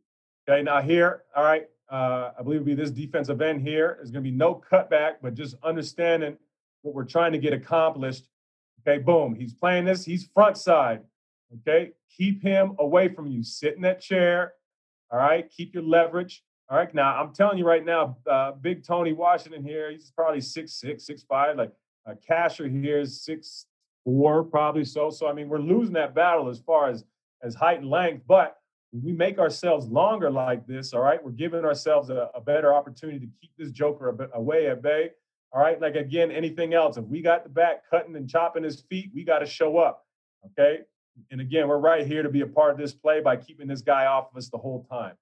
[0.48, 3.94] Okay, now here, all right, uh, I believe it'll be this defensive end here.
[3.96, 6.36] There's going to be no cutback, but just understanding
[6.82, 8.28] what we're trying to get accomplished.
[8.80, 9.34] Okay, boom.
[9.34, 10.04] He's playing this.
[10.04, 11.02] He's front side.
[11.60, 13.42] Okay, keep him away from you.
[13.42, 14.54] Sit in that chair.
[15.10, 16.42] All right, keep your leverage.
[16.70, 19.90] All right, now I'm telling you right now, uh, Big Tony Washington here.
[19.90, 21.56] He's probably six six, six five.
[21.56, 21.72] Like
[22.06, 23.66] uh, Casher here is six
[24.04, 25.10] four, probably so.
[25.10, 27.04] So I mean, we're losing that battle as far as
[27.42, 28.58] as height and length, but
[28.92, 33.18] we make ourselves longer like this, all right, we're giving ourselves a, a better opportunity
[33.18, 35.10] to keep this joker away at bay.
[35.52, 38.80] All right, like again, anything else, if we got the back cutting and chopping his
[38.82, 40.06] feet, we got to show up.
[40.46, 40.80] Okay.
[41.30, 43.82] And again, we're right here to be a part of this play by keeping this
[43.82, 45.14] guy off of us the whole time.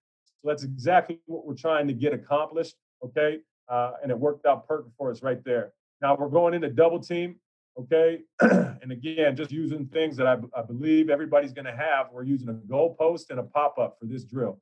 [0.43, 2.77] So that's exactly what we're trying to get accomplished.
[3.05, 3.39] Okay.
[3.69, 5.73] Uh, and it worked out perfect for us right there.
[6.01, 7.37] Now we're going into double team.
[7.79, 8.23] Okay.
[8.41, 12.09] and again, just using things that I, believe everybody's going to have.
[12.13, 14.61] We're using a goalpost and a pop up for this drill.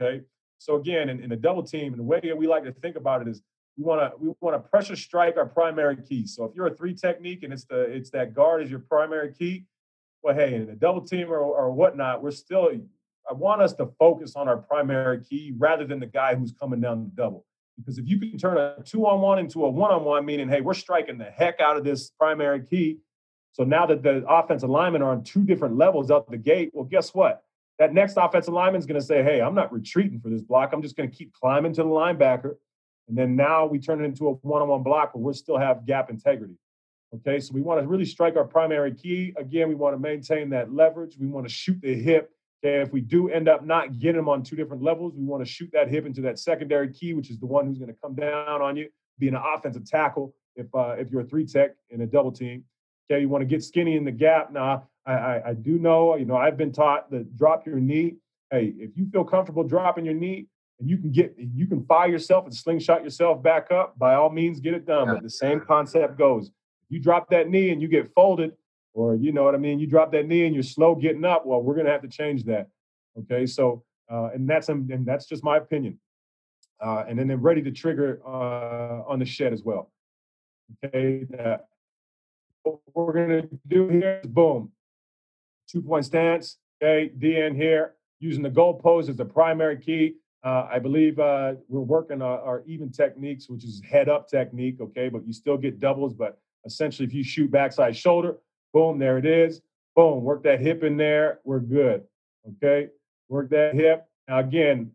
[0.00, 0.22] Okay.
[0.58, 2.96] So again, in, in a double team, and the way that we like to think
[2.96, 3.42] about it is
[3.76, 6.26] we want to we want to pressure strike our primary key.
[6.26, 9.32] So if you're a three technique and it's the it's that guard is your primary
[9.32, 9.64] key,
[10.22, 12.70] well, hey, in a double team or, or whatnot, we're still
[13.28, 16.80] I want us to focus on our primary key rather than the guy who's coming
[16.80, 17.46] down the double.
[17.78, 20.48] Because if you can turn a two on one into a one on one, meaning,
[20.48, 22.98] hey, we're striking the heck out of this primary key.
[23.52, 26.84] So now that the offensive linemen are on two different levels out the gate, well,
[26.84, 27.42] guess what?
[27.78, 30.70] That next offensive is going to say, hey, I'm not retreating for this block.
[30.72, 32.56] I'm just going to keep climbing to the linebacker.
[33.08, 35.58] And then now we turn it into a one on one block where we still
[35.58, 36.54] have gap integrity.
[37.14, 39.34] Okay, so we want to really strike our primary key.
[39.36, 41.16] Again, we want to maintain that leverage.
[41.18, 44.28] We want to shoot the hip Okay, if we do end up not getting them
[44.28, 47.30] on two different levels, we want to shoot that hip into that secondary key, which
[47.30, 50.34] is the one who's going to come down on you, being an offensive tackle.
[50.56, 52.64] If uh, if you're a three tech in a double team,
[53.10, 54.52] okay, you want to get skinny in the gap.
[54.52, 58.16] Now, I, I, I do know, you know, I've been taught to drop your knee.
[58.50, 60.46] Hey, if you feel comfortable dropping your knee
[60.80, 63.98] and you can get, you can fire yourself and slingshot yourself back up.
[63.98, 65.06] By all means, get it done.
[65.14, 66.50] But the same concept goes.
[66.90, 68.52] You drop that knee and you get folded
[68.92, 71.46] or you know what I mean, you drop that knee and you're slow getting up.
[71.46, 72.68] Well, we're gonna have to change that.
[73.18, 75.98] Okay, so uh, and that's and that's just my opinion.
[76.80, 79.90] Uh, and then they're ready to trigger uh, on the shed as well.
[80.84, 81.26] Okay,
[82.62, 84.72] what we're gonna do here is boom,
[85.68, 86.58] two point stance.
[86.82, 90.16] Okay, DN here using the goal pose as the primary key.
[90.42, 94.80] Uh, I believe uh, we're working our, our, even techniques, which is head up technique.
[94.80, 96.14] Okay, but you still get doubles.
[96.14, 98.38] But essentially, if you shoot backside shoulder,
[98.72, 99.60] Boom, there it is.
[99.96, 101.40] Boom, work that hip in there.
[101.44, 102.04] We're good.
[102.48, 102.88] Okay,
[103.28, 104.06] work that hip.
[104.28, 104.92] Now, again,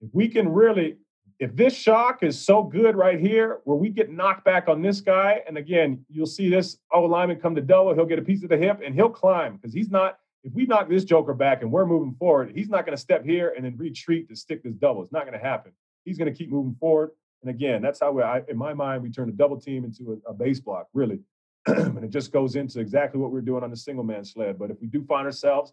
[0.00, 0.96] if we can really,
[1.38, 5.00] if this shock is so good right here, where we get knocked back on this
[5.00, 8.42] guy, and again, you'll see this O lineman come to double, he'll get a piece
[8.42, 10.18] of the hip and he'll climb because he's not.
[10.42, 13.24] If we knock this joker back and we're moving forward, he's not going to step
[13.24, 15.02] here and then retreat to stick this double.
[15.02, 15.72] It's not going to happen.
[16.04, 17.10] He's going to keep moving forward.
[17.46, 20.20] And again, that's how we, I, in my mind, we turn a double team into
[20.26, 21.20] a, a base block, really.
[21.66, 24.58] and it just goes into exactly what we're doing on the single man sled.
[24.58, 25.72] But if we do find ourselves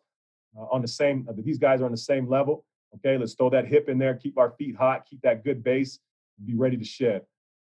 [0.56, 2.64] uh, on the same, uh, these guys are on the same level,
[2.96, 5.98] okay, let's throw that hip in there, keep our feet hot, keep that good base,
[6.46, 7.24] be ready to shed.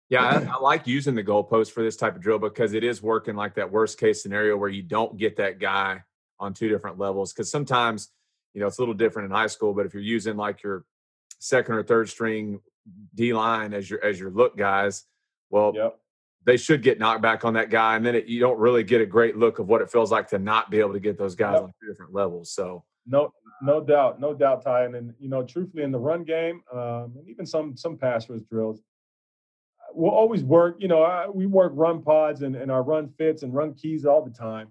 [0.07, 3.03] Yeah, I, I, like using the goalpost for this type of drill because it is
[3.03, 6.01] working like that worst case scenario where you don't get that guy
[6.39, 7.33] on two different levels.
[7.33, 8.07] Because sometimes,
[8.53, 10.85] you know, it's a little different in high school, but if you're using like your
[11.39, 12.61] second or third string
[13.15, 15.05] D line as your as your look guys,
[15.49, 15.99] well, yep
[16.47, 19.01] they should get knocked back on that guy, and then it, you don't really get
[19.01, 21.35] a great look of what it feels like to not be able to get those
[21.35, 21.63] guys yep.
[21.63, 22.53] on two different levels.
[22.53, 24.85] So no, no doubt, no doubt, Ty.
[24.85, 28.39] And, you know, truthfully, in the run game, um, and even some some pass rush
[28.49, 28.81] drills,
[29.91, 30.77] we'll always work.
[30.79, 34.05] You know, I, we work run pods and, and our run fits and run keys
[34.05, 34.69] all the time.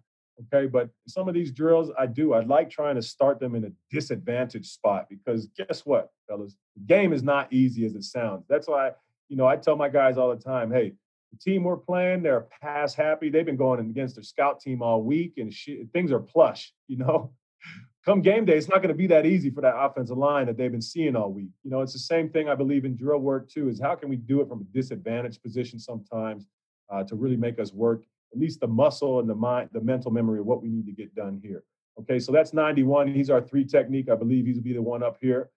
[0.53, 2.35] Okay, but some of these drills I do.
[2.35, 6.83] I like trying to start them in a disadvantaged spot because guess what, fellas, the
[6.83, 8.45] game is not easy as it sounds.
[8.49, 8.93] That's why
[9.29, 10.93] you know I tell my guys all the time, hey
[11.33, 13.31] the team we're playing, they're pass happy.
[13.31, 15.53] They've been going against their scout team all week, and
[15.93, 16.73] things are plush.
[16.89, 17.33] You know,
[18.05, 20.57] come game day, it's not going to be that easy for that offensive line that
[20.57, 21.51] they've been seeing all week.
[21.65, 23.69] You know, it's the same thing I believe in drill work too.
[23.69, 26.47] Is how can we do it from a disadvantaged position sometimes
[26.91, 30.11] uh, to really make us work at least the muscle and the mind, the mental
[30.11, 31.63] memory of what we need to get done here.
[32.01, 33.09] Okay, so that's 91.
[33.09, 34.11] He's our three technique.
[34.11, 35.51] I believe he's be the one up here.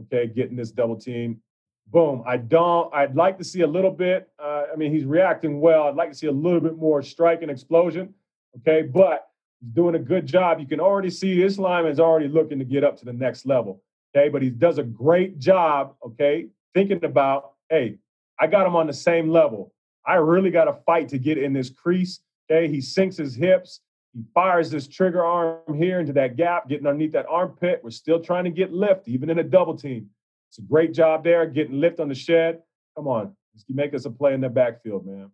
[0.00, 1.40] Okay, getting this double team
[1.86, 2.22] boom.
[2.26, 2.92] I don't.
[2.94, 4.28] I'd like to see a little bit.
[4.38, 5.84] Uh, I mean, he's reacting well.
[5.84, 8.14] I'd like to see a little bit more strike and explosion.
[8.58, 9.28] Okay, but
[9.60, 10.60] he's doing a good job.
[10.60, 13.46] You can already see this lineman is already looking to get up to the next
[13.46, 13.82] level.
[14.16, 15.94] Okay, but he does a great job.
[16.04, 17.98] Okay, thinking about, hey,
[18.38, 19.72] I got him on the same level.
[20.06, 22.20] I really got to fight to get in this crease.
[22.50, 23.80] Okay, he sinks his hips.
[24.12, 27.80] He fires this trigger arm here into that gap, getting underneath that armpit.
[27.82, 30.10] We're still trying to get lift, even in a double team.
[30.50, 32.62] It's a great job there, getting lift on the shed.
[32.96, 35.30] Come on, let's make us a play in the backfield, man.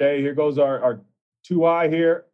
[0.00, 1.00] Okay, here goes our, our
[1.44, 2.26] two eye here.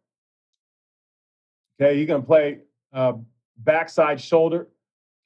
[1.79, 2.59] Okay, you're gonna play
[2.91, 3.13] uh,
[3.57, 4.67] backside shoulder.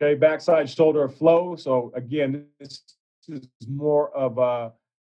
[0.02, 1.56] Okay, backside shoulder flow.
[1.56, 2.84] So again, this
[3.28, 4.74] is more of a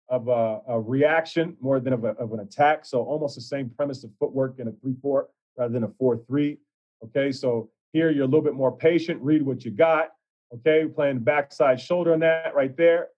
[0.10, 2.86] of a, a reaction more than of, a, of, an attack.
[2.86, 6.18] So almost the same premise of footwork in a three four rather than a four
[6.28, 6.58] three.
[7.04, 9.22] Okay, so here you're a little bit more patient.
[9.22, 10.10] Read what you got.
[10.54, 13.10] Okay, playing backside shoulder on that right there.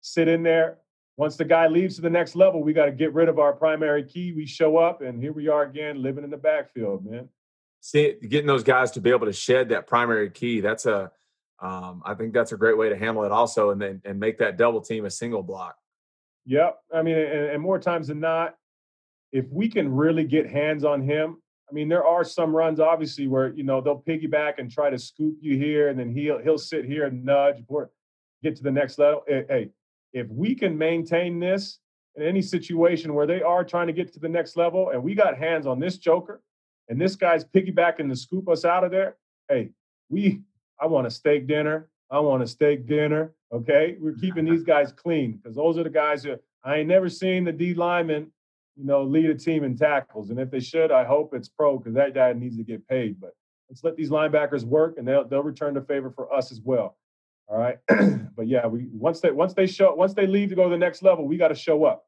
[0.00, 0.78] Sit in there.
[1.16, 3.52] Once the guy leaves to the next level, we got to get rid of our
[3.52, 4.32] primary key.
[4.32, 7.28] We show up, and here we are again, living in the backfield, man.
[7.80, 10.60] See, getting those guys to be able to shed that primary key.
[10.60, 11.10] That's a,
[11.60, 14.38] um, I think that's a great way to handle it, also, and then and make
[14.38, 15.76] that double team a single block.
[16.46, 16.78] Yep.
[16.94, 18.54] I mean, and, and more times than not,
[19.32, 23.26] if we can really get hands on him, I mean, there are some runs obviously
[23.26, 26.58] where you know they'll piggyback and try to scoop you here, and then he'll he'll
[26.58, 27.90] sit here and nudge or
[28.42, 29.22] get to the next level.
[29.28, 29.70] Eh, hey,
[30.12, 31.80] if we can maintain this
[32.14, 35.14] in any situation where they are trying to get to the next level, and we
[35.14, 36.40] got hands on this Joker,
[36.88, 39.16] and this guy's piggybacking to scoop us out of there,
[39.48, 39.70] hey,
[40.08, 40.42] we
[40.80, 41.88] I want a steak dinner.
[42.10, 43.32] I want a steak dinner.
[43.52, 47.08] Okay, we're keeping these guys clean because those are the guys that I ain't never
[47.08, 48.30] seen the D lineman,
[48.76, 50.30] you know, lead a team in tackles.
[50.30, 53.20] And if they should, I hope it's pro because that guy needs to get paid.
[53.20, 53.34] But
[53.68, 56.96] let's let these linebackers work, and they'll they'll return the favor for us as well.
[57.48, 57.78] All right,
[58.36, 60.78] but yeah, we once they once they show once they leave to go to the
[60.78, 62.04] next level, we got to show up.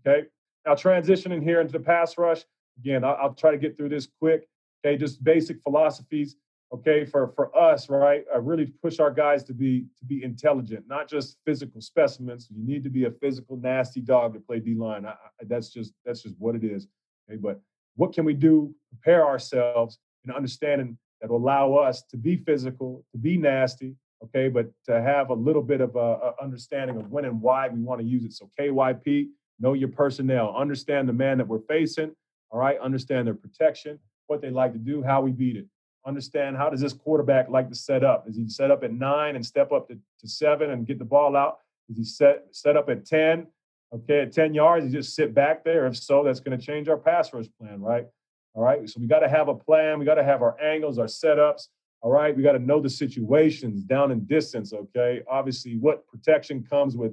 [0.00, 0.26] Okay,
[0.66, 2.42] now transitioning here into the pass rush
[2.80, 3.04] again.
[3.04, 4.48] I'll, I'll try to get through this quick.
[4.84, 6.34] Okay, just basic philosophies
[6.72, 10.84] okay for for us right i really push our guys to be to be intelligent
[10.88, 12.48] not just physical specimens.
[12.50, 15.04] You need to be a physical nasty dog to play d-line.
[15.04, 16.86] I, I, that's just that's just what it is
[17.28, 17.38] okay?
[17.38, 17.60] But
[17.96, 23.04] what can we do prepare ourselves in understanding that will allow us to be physical
[23.12, 23.94] to be nasty
[24.24, 24.48] okay?
[24.48, 27.80] But to have a little bit of a, a understanding of when and why we
[27.80, 28.32] want to use it.
[28.32, 29.28] So kyp
[29.60, 30.54] know your personnel.
[30.56, 32.14] Understand the man that we're facing
[32.50, 32.78] all right?
[32.78, 35.66] Understand their protection what they like to do how we beat it
[36.06, 38.28] understand how does this quarterback like to set up?
[38.28, 41.04] Is he set up at nine and step up to, to seven and get the
[41.04, 41.58] ball out?
[41.88, 43.46] Is he set set up at 10?
[43.94, 45.86] Okay, at 10 yards, he just sit back there.
[45.86, 48.06] If so, that's going to change our pass rush plan, right?
[48.54, 48.88] All right.
[48.88, 49.98] So we got to have a plan.
[49.98, 51.68] We got to have our angles, our setups.
[52.00, 52.34] All right.
[52.34, 54.72] We got to know the situations down in distance.
[54.72, 55.22] Okay.
[55.30, 57.12] Obviously, what protection comes with,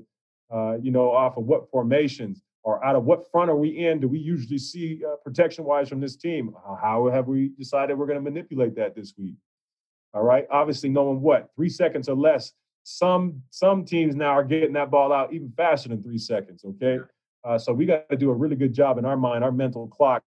[0.54, 3.99] uh, you know, off of what formations or out of what front are we in
[3.99, 6.55] do we usually see uh, protection wise from this team?
[6.80, 9.34] How have we decided we're going to manipulate that this week?
[10.13, 10.45] All right.
[10.51, 12.53] Obviously, knowing what three seconds or less.
[12.84, 16.63] Some some teams now are getting that ball out even faster than three seconds.
[16.63, 16.99] Okay.
[17.43, 19.88] Uh, so we got to do a really good job in our mind, our mental
[19.88, 20.24] clock.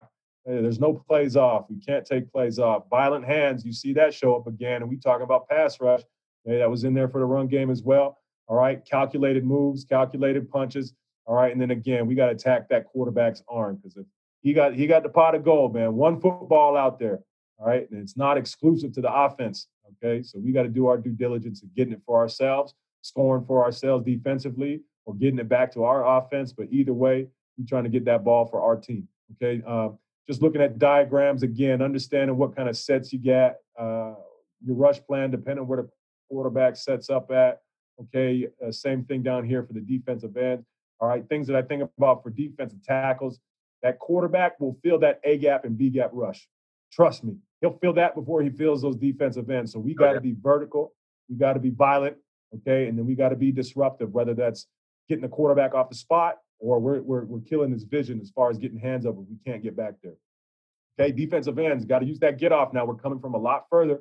[0.44, 1.66] Hey, there's no plays off.
[1.70, 2.84] We can't take plays off.
[2.90, 4.82] Violent hands, you see that show up again.
[4.82, 6.02] And we talk about pass rush.
[6.44, 8.18] Hey, that was in there for the run game as well.
[8.46, 8.84] All right.
[8.84, 10.92] Calculated moves, calculated punches.
[11.26, 14.06] All right, and then again, we got to attack that quarterback's arm because if
[14.42, 15.94] he got he got the pot of gold, man.
[15.94, 17.20] One football out there.
[17.58, 19.66] All right, and it's not exclusive to the offense.
[20.04, 23.44] Okay, so we got to do our due diligence of getting it for ourselves, scoring
[23.44, 26.52] for ourselves defensively, or getting it back to our offense.
[26.52, 27.26] But either way,
[27.58, 29.08] we're trying to get that ball for our team.
[29.34, 29.88] Okay, uh,
[30.28, 34.14] just looking at diagrams again, understanding what kind of sets you get, uh,
[34.64, 35.88] your rush plan, depending on where the
[36.28, 37.62] quarterback sets up at.
[38.00, 40.64] Okay, uh, same thing down here for the defensive end.
[41.00, 43.38] All right, things that I think about for defensive tackles.
[43.82, 46.48] That quarterback will feel that A gap and B gap rush.
[46.92, 49.72] Trust me, he'll feel that before he feels those defensive ends.
[49.72, 50.30] So we got to okay.
[50.30, 50.94] be vertical.
[51.28, 52.16] We got to be violent.
[52.54, 54.66] Okay, and then we got to be disruptive, whether that's
[55.08, 58.50] getting the quarterback off the spot or we're, we're, we're killing his vision as far
[58.50, 60.14] as getting hands up if we can't get back there.
[60.98, 62.86] Okay, defensive ends, got to use that get off now.
[62.86, 64.00] We're coming from a lot further.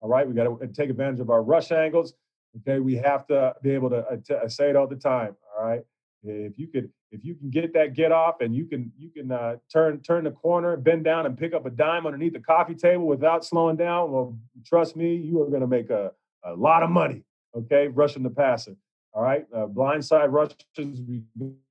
[0.00, 2.14] All right, we got to take advantage of our rush angles.
[2.60, 5.36] Okay, we have to be able to uh, I uh, say it all the time.
[5.58, 5.82] All right,
[6.26, 9.30] if you could, if you can get that get off and you can you can
[9.30, 12.74] uh, turn turn the corner, bend down and pick up a dime underneath the coffee
[12.74, 16.12] table without slowing down, well, trust me, you are going to make a,
[16.44, 17.24] a lot of money.
[17.56, 18.76] Okay, rushing the passer.
[19.12, 20.56] All right, uh, blindside rushes.
[20.78, 21.22] We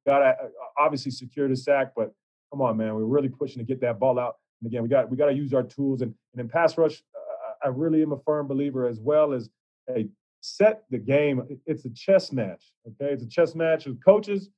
[0.07, 0.35] got to
[0.79, 2.11] obviously secure the sack, but
[2.51, 4.37] come on, man, we're really pushing to get that ball out.
[4.61, 6.01] And again, we got we got to use our tools.
[6.01, 9.49] And, and in pass rush, uh, I really am a firm believer as well as
[9.87, 10.07] hey,
[10.45, 11.41] set the game.
[11.65, 12.71] It's a chess match.
[12.87, 14.49] Okay, it's a chess match with coaches.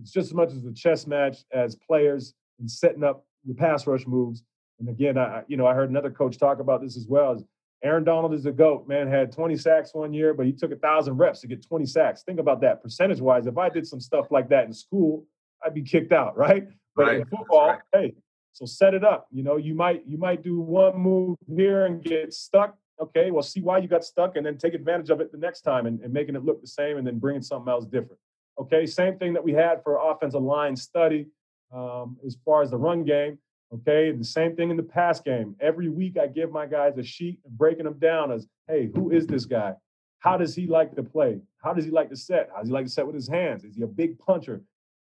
[0.00, 3.86] It's just as much as a chess match as players in setting up your pass
[3.86, 4.42] rush moves.
[4.78, 7.32] And again, I you know I heard another coach talk about this as well.
[7.32, 7.44] As
[7.82, 8.88] Aaron Donald is the goat.
[8.88, 11.86] Man had 20 sacks one year, but he took a thousand reps to get 20
[11.86, 12.22] sacks.
[12.22, 13.46] Think about that percentage wise.
[13.46, 15.26] If I did some stuff like that in school,
[15.64, 16.66] I'd be kicked out, right?
[16.94, 17.20] But right.
[17.20, 17.80] in football, right.
[17.92, 18.14] hey,
[18.52, 19.28] So set it up.
[19.30, 22.76] You know, you might you might do one move here and get stuck.
[23.00, 25.60] Okay, well, see why you got stuck, and then take advantage of it the next
[25.62, 28.18] time, and, and making it look the same, and then bringing something else different.
[28.58, 31.26] Okay, same thing that we had for offensive line study
[31.74, 33.38] um, as far as the run game.
[33.74, 35.56] Okay, the same thing in the pass game.
[35.60, 39.26] Every week I give my guys a sheet breaking them down as, hey, who is
[39.26, 39.74] this guy?
[40.20, 41.40] How does he like to play?
[41.62, 42.48] How does he like to set?
[42.54, 43.64] How does he like to set with his hands?
[43.64, 44.62] Is he a big puncher?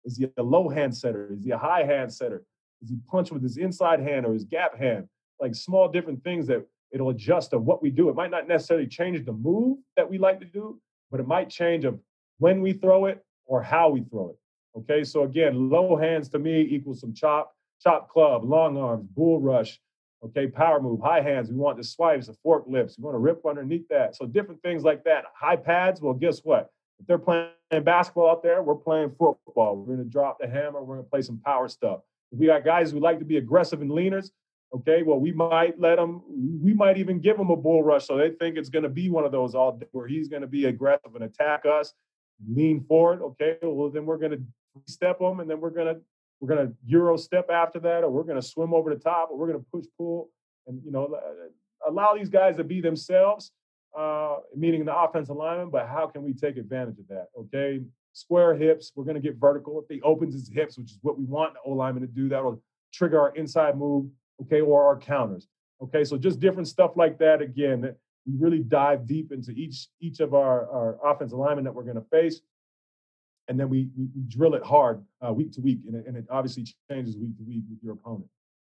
[0.04, 1.32] Is he a low hand setter?
[1.32, 2.44] Is he a high hand setter?
[2.80, 5.08] Does he punch with his inside hand or his gap hand?
[5.40, 6.64] Like small different things that
[6.96, 8.08] it'll adjust to what we do.
[8.08, 10.80] It might not necessarily change the move that we like to do,
[11.10, 12.00] but it might change of
[12.38, 14.38] when we throw it or how we throw it.
[14.78, 19.40] Okay, so again, low hands to me equals some chop, chop club, long arms, bull
[19.40, 19.78] rush,
[20.24, 21.50] okay, power move, high hands.
[21.50, 22.96] We want the swipes, the fork lifts.
[22.96, 24.16] We want to rip underneath that.
[24.16, 25.24] So different things like that.
[25.34, 26.70] High pads, well, guess what?
[26.98, 27.50] If they're playing
[27.84, 29.76] basketball out there, we're playing football.
[29.76, 30.82] We're going to drop the hammer.
[30.82, 32.00] We're going to play some power stuff.
[32.32, 34.30] If we got guys who like to be aggressive and leaners,
[34.74, 36.22] okay, well, we might let them,
[36.62, 39.08] we might even give them a bull rush so they think it's going to be
[39.08, 41.94] one of those all day where he's going to be aggressive and attack us,
[42.48, 43.22] lean forward.
[43.22, 44.42] Okay, well, then we're going to
[44.86, 46.00] step them and then we're going to,
[46.40, 49.30] we're going to euro step after that, or we're going to swim over the top,
[49.30, 50.30] or we're going to push pull
[50.66, 51.18] and, you know,
[51.88, 53.52] allow these guys to be themselves
[53.96, 57.28] uh, meaning the offensive lineman, but how can we take advantage of that?
[57.38, 57.80] Okay,
[58.12, 58.92] square hips.
[58.94, 59.80] We're going to get vertical.
[59.80, 62.28] If he opens his hips, which is what we want the O lineman to do,
[62.28, 62.62] that'll
[62.92, 64.06] trigger our inside move.
[64.42, 65.48] Okay, or our counters.
[65.82, 67.40] Okay, so just different stuff like that.
[67.40, 71.74] Again, that we really dive deep into each each of our, our offensive linemen that
[71.74, 72.40] we're going to face,
[73.48, 76.16] and then we, we, we drill it hard uh, week to week, and it, and
[76.16, 78.28] it obviously changes week to week with your opponent.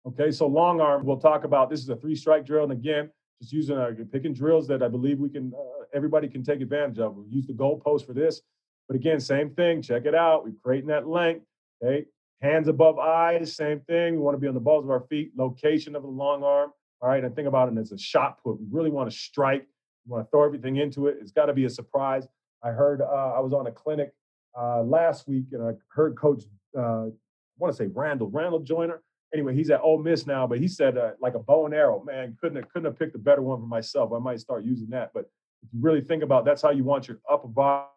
[0.07, 1.05] Okay, so long arm.
[1.05, 4.35] We'll talk about this is a three strike drill, and again, just using our picking
[4.35, 7.17] drills that I believe we can uh, everybody can take advantage of.
[7.17, 8.41] We use the goalpost for this,
[8.89, 9.83] but again, same thing.
[9.83, 10.45] Check it out.
[10.45, 11.45] We're creating that length.
[11.83, 12.07] Okay,
[12.43, 14.15] hands above eyes, same thing.
[14.15, 15.33] We want to be on the balls of our feet.
[15.37, 16.73] Location of the long arm.
[17.03, 18.61] All right, and think about it as a shot put.
[18.61, 19.67] We really want to strike.
[20.07, 21.17] We want to throw everything into it.
[21.21, 22.27] It's got to be a surprise.
[22.63, 24.13] I heard uh, I was on a clinic
[24.59, 26.45] uh, last week, and I heard Coach
[26.77, 27.11] uh, I
[27.59, 30.99] want to say Randall Randall Joyner anyway, he's at Ole Miss now, but he said
[30.99, 32.03] uh, like a bow and arrow.
[32.05, 34.13] Man, couldn't have, couldn't have picked a better one for myself.
[34.13, 35.11] I might start using that.
[35.15, 35.27] But
[35.63, 37.89] if you really think about, that's how you want your upper body,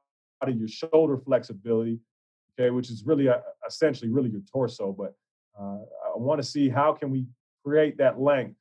[0.48, 2.00] your shoulder flexibility,
[2.60, 4.92] okay, which is really a, uh, essentially really your torso.
[4.92, 5.14] But
[5.60, 5.84] uh,
[6.16, 7.26] I want to see how can we
[7.66, 8.56] create that length.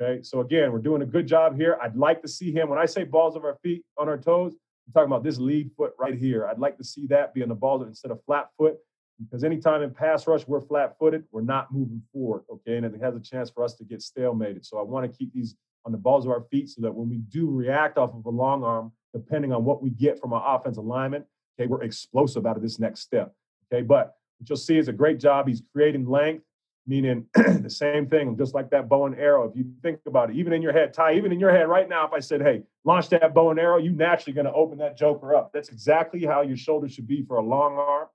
[0.00, 1.78] Okay, so again, we're doing a good job here.
[1.82, 4.54] I'd like to see him when I say balls of our feet on our toes.
[4.86, 6.46] I'm talking about this lead foot right here.
[6.46, 8.78] I'd like to see that be on the balls instead of flat foot
[9.18, 12.76] because anytime in pass rush we're flat-footed, we're not moving forward, okay?
[12.76, 14.64] And it has a chance for us to get stalemated.
[14.64, 17.08] So I want to keep these on the balls of our feet so that when
[17.08, 20.56] we do react off of a long arm, depending on what we get from our
[20.56, 21.24] offensive lineman,
[21.58, 23.34] okay, we're explosive out of this next step,
[23.72, 23.82] okay?
[23.82, 25.48] But what you'll see is a great job.
[25.48, 26.44] He's creating length,
[26.86, 29.48] meaning the same thing, just like that bow and arrow.
[29.48, 31.88] If you think about it, even in your head, Ty, even in your head right
[31.88, 34.78] now, if I said, hey, launch that bow and arrow, you naturally going to open
[34.78, 35.52] that joker up.
[35.52, 38.08] That's exactly how your shoulder should be for a long arm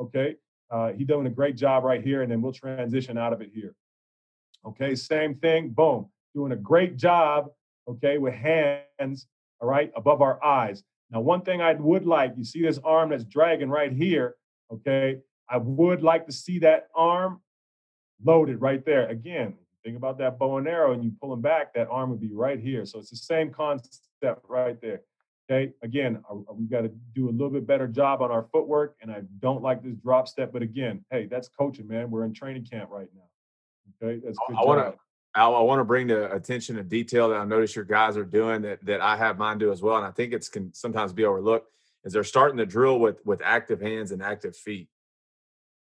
[0.00, 0.36] Okay.
[0.70, 3.50] Uh, he's doing a great job right here, and then we'll transition out of it
[3.54, 3.74] here.
[4.66, 4.94] Okay.
[4.94, 5.70] Same thing.
[5.70, 6.08] Boom.
[6.34, 7.50] Doing a great job.
[7.88, 8.18] Okay.
[8.18, 9.26] With hands.
[9.60, 9.92] All right.
[9.96, 10.82] Above our eyes.
[11.12, 14.36] Now, one thing I would like, you see this arm that's dragging right here.
[14.72, 15.18] Okay.
[15.48, 17.40] I would like to see that arm
[18.24, 19.06] loaded right there.
[19.08, 19.54] Again,
[19.84, 22.32] think about that bow and arrow and you pull them back, that arm would be
[22.32, 22.86] right here.
[22.86, 25.02] So it's the same concept right there.
[25.50, 28.46] Okay, again, uh, uh, we've got to do a little bit better job on our
[28.52, 30.52] footwork, and I don't like this drop step.
[30.52, 32.10] But again, hey, that's coaching, man.
[32.10, 34.06] We're in training camp right now.
[34.08, 34.56] Okay, that's good.
[34.56, 34.98] I want to,
[35.34, 38.24] Al, I want to bring the attention and detail that I notice your guys are
[38.24, 41.12] doing that that I have mine do as well, and I think it's can sometimes
[41.12, 41.70] be overlooked.
[42.04, 44.88] Is they're starting to drill with with active hands and active feet,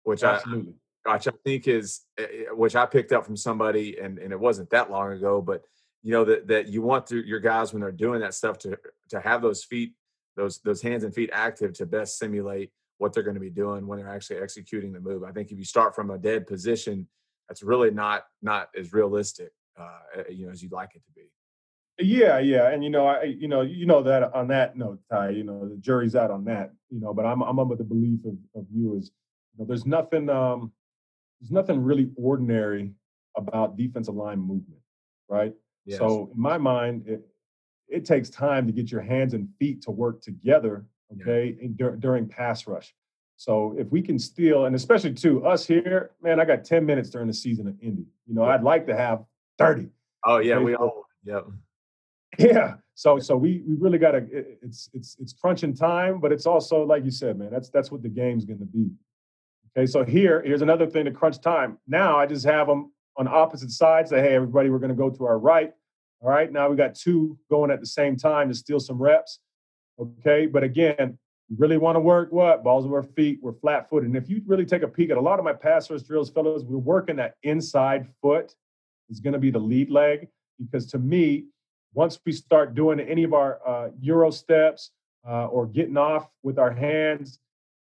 [0.04, 0.74] which Absolutely.
[1.06, 4.32] I, which I think is eh, eh, which I picked up from somebody, and and
[4.32, 5.64] it wasn't that long ago, but
[6.02, 8.78] you know that that you want to, your guys when they're doing that stuff to
[9.10, 9.94] to have those feet
[10.36, 13.86] those those hands and feet active to best simulate what they're going to be doing
[13.88, 15.24] when they're actually executing the move.
[15.24, 17.08] I think if you start from a dead position,
[17.48, 21.30] that's really not not as realistic, uh, you know, as you'd like it to be.
[21.98, 25.30] Yeah, yeah, and you know, I you know you know that on that note, Ty,
[25.30, 28.20] you know, the jury's out on that, you know, but I'm I'm under the belief
[28.26, 29.12] of, of you is,
[29.54, 30.74] you know, there's nothing um
[31.40, 32.92] there's nothing really ordinary
[33.38, 34.82] about defensive line movement,
[35.30, 35.54] right?
[35.86, 36.00] Yes.
[36.00, 37.22] So in my mind, it,
[37.88, 41.70] it takes time to get your hands and feet to work together, okay, yeah.
[41.76, 42.94] dur- during pass rush.
[43.38, 47.10] So if we can steal, and especially to us here, man, I got 10 minutes
[47.10, 48.06] during the season of Indy.
[48.28, 49.24] You know, I'd like to have
[49.58, 49.90] 30.
[50.26, 51.42] Oh yeah, we all yeah.
[52.38, 52.76] Yeah.
[52.96, 57.04] So so we we really gotta it's it's it's crunching time, but it's also like
[57.04, 58.90] you said, man, that's that's what the game's gonna be.
[59.78, 61.78] Okay, so here, here's another thing to crunch time.
[61.86, 64.10] Now I just have them on opposite sides.
[64.10, 65.74] Say, hey, everybody, we're going to go to our right.
[66.22, 69.40] All right, now we got two going at the same time to steal some reps.
[70.00, 71.18] Okay, but again,
[71.58, 72.64] really want to work what?
[72.64, 74.10] Balls of our feet, we're flat footed.
[74.10, 76.30] And if you really take a peek at a lot of my pass rush drills,
[76.30, 78.56] fellows, we're working that inside foot
[79.10, 80.28] is going to be the lead leg.
[80.60, 81.46] Because to me,
[81.94, 84.92] once we start doing any of our uh, Euro steps
[85.28, 87.40] uh, or getting off with our hands,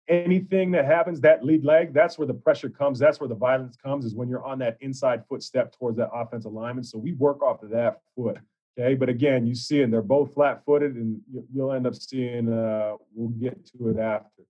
[0.08, 2.98] anything that happens, that lead leg, that's where the pressure comes.
[2.98, 6.10] That's where the violence comes, is when you're on that inside foot step towards that
[6.12, 6.84] offensive lineman.
[6.84, 8.38] So we work off of that foot.
[8.76, 11.20] Okay, but again, you see, and they're both flat-footed, and
[11.54, 12.52] you'll end up seeing.
[12.52, 14.42] Uh, we'll get to it after.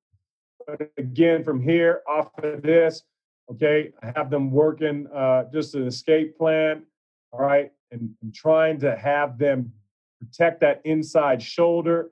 [0.67, 3.03] But again, from here, off of this,
[3.51, 6.85] okay, I have them working uh, just an escape plan.
[7.33, 9.73] All right, and, and trying to have them
[10.21, 12.11] protect that inside shoulder,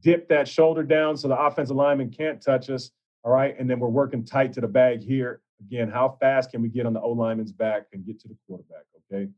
[0.00, 2.90] dip that shoulder down so the offensive lineman can't touch us.
[3.22, 5.42] All right, and then we're working tight to the bag here.
[5.60, 8.36] Again, how fast can we get on the O lineman's back and get to the
[8.46, 8.84] quarterback?
[9.12, 9.28] Okay.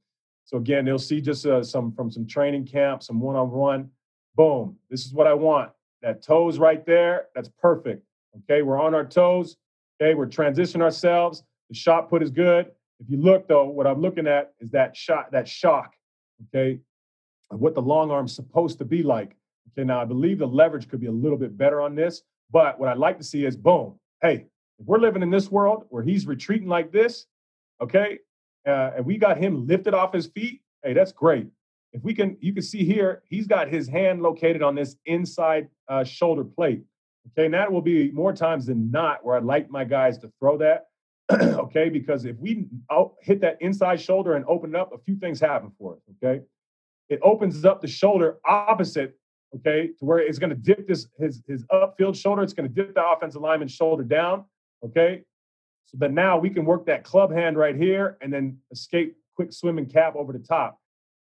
[0.44, 3.90] So again, they'll see just uh, some from some training camp, some one-on-one.
[4.34, 4.76] Boom.
[4.90, 5.70] This is what I want.
[6.02, 7.26] That toes right there.
[7.34, 8.04] That's perfect.
[8.38, 9.56] Okay, we're on our toes.
[10.00, 11.42] Okay, we're transitioning ourselves.
[11.68, 12.70] The shot put is good.
[12.98, 15.94] If you look though, what I'm looking at is that shot, that shock.
[16.48, 16.80] Okay,
[17.50, 19.36] of what the long arm's supposed to be like.
[19.72, 22.78] Okay, now I believe the leverage could be a little bit better on this, but
[22.80, 23.98] what I'd like to see is boom.
[24.20, 24.46] Hey,
[24.78, 27.26] if we're living in this world where he's retreating like this,
[27.80, 28.18] okay,
[28.66, 31.48] uh, and we got him lifted off his feet, hey, that's great.
[31.92, 35.68] If we can, you can see here, he's got his hand located on this inside
[35.88, 36.82] uh, shoulder plate.
[37.30, 40.32] Okay, and that will be more times than not where I'd like my guys to
[40.40, 40.86] throw that.
[41.32, 42.66] okay, because if we
[43.20, 46.00] hit that inside shoulder and open it up, a few things happen for us.
[46.16, 46.42] Okay,
[47.08, 49.16] it opens up the shoulder opposite.
[49.54, 52.42] Okay, to where it's going to dip this his his upfield shoulder.
[52.42, 54.44] It's going to dip the offensive lineman's shoulder down.
[54.84, 55.22] Okay,
[55.84, 59.52] so that now we can work that club hand right here and then escape quick
[59.52, 60.78] swimming cap over the top.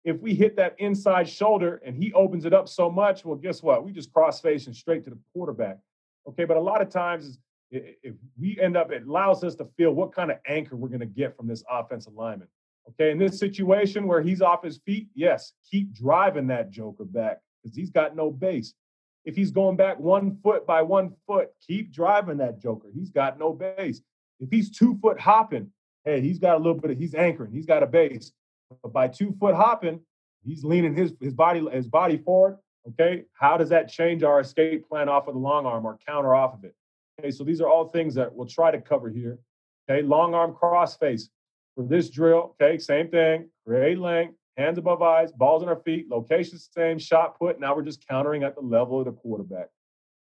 [0.05, 3.63] If we hit that inside shoulder and he opens it up so much, well, guess
[3.63, 3.85] what?
[3.85, 5.79] We just cross facing straight to the quarterback.
[6.29, 7.39] Okay, but a lot of times
[7.71, 11.01] if we end up, it allows us to feel what kind of anchor we're going
[11.01, 12.49] to get from this offensive lineman.
[12.89, 17.39] Okay, in this situation where he's off his feet, yes, keep driving that joker back
[17.63, 18.75] because he's got no base.
[19.25, 22.89] If he's going back one foot by one foot, keep driving that joker.
[22.95, 24.03] He's got no base.
[24.41, 25.71] If he's two foot hopping,
[26.05, 28.33] hey, he's got a little bit of he's anchoring, he's got a base.
[28.83, 30.01] But by two foot hopping,
[30.45, 32.59] he's leaning his his body his body forward.
[32.89, 36.35] Okay, how does that change our escape plan off of the long arm or counter
[36.35, 36.75] off of it?
[37.19, 39.39] Okay, so these are all things that we'll try to cover here.
[39.89, 41.29] Okay, long arm cross face
[41.75, 42.55] for this drill.
[42.61, 43.49] Okay, same thing.
[43.67, 47.59] Create length, hands above eyes, balls in our feet, location same, shot put.
[47.59, 49.69] Now we're just countering at the level of the quarterback.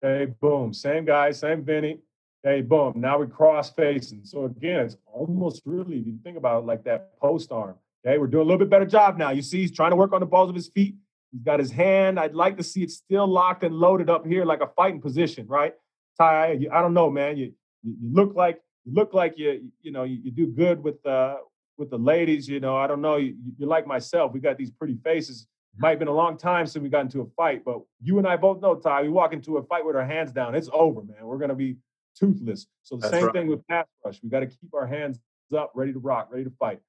[0.03, 1.99] Okay, boom, same guy, same Vinny.
[2.47, 2.95] Okay, boom.
[2.97, 4.24] Now we cross facing.
[4.24, 7.74] So again, it's almost really, if you think about it, like that post arm.
[8.07, 9.30] Okay, we're doing a little bit better job now.
[9.30, 10.95] You see, he's trying to work on the balls of his feet.
[11.32, 12.18] He's got his hand.
[12.18, 15.47] I'd like to see it still locked and loaded up here, like a fighting position,
[15.49, 15.74] right?
[16.18, 17.36] Ty, you, I don't know, man.
[17.36, 21.05] You, you look like you look like you you know you, you do good with
[21.05, 21.36] uh
[21.76, 22.49] with the ladies.
[22.49, 23.16] You know, I don't know.
[23.16, 24.32] You, you're like myself.
[24.32, 25.47] We got these pretty faces.
[25.76, 28.26] Might have been a long time since we got into a fight, but you and
[28.26, 29.03] I both know, Ty.
[29.03, 30.55] We walk into a fight with our hands down.
[30.55, 31.18] It's over, man.
[31.22, 31.76] We're gonna be
[32.19, 32.66] toothless.
[32.83, 33.33] So the That's same right.
[33.33, 34.21] thing with pass rush.
[34.23, 35.21] We got to keep our hands
[35.57, 36.81] up, ready to rock, ready to fight.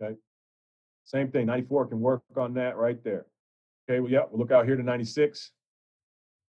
[0.00, 0.16] Okay.
[1.04, 1.46] Same thing.
[1.46, 3.26] 94 can work on that right there.
[3.88, 4.00] Okay.
[4.00, 5.52] Well, yeah, we'll look out here to 96.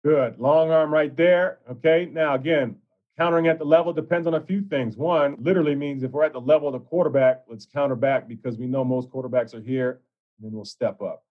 [0.04, 0.40] Good.
[0.40, 1.60] Long arm right there.
[1.70, 2.10] Okay.
[2.12, 2.76] Now, again,
[3.18, 4.98] countering at the level depends on a few things.
[4.98, 8.58] One literally means if we're at the level of the quarterback, let's counter back because
[8.58, 10.02] we know most quarterbacks are here,
[10.38, 11.24] and then we'll step up.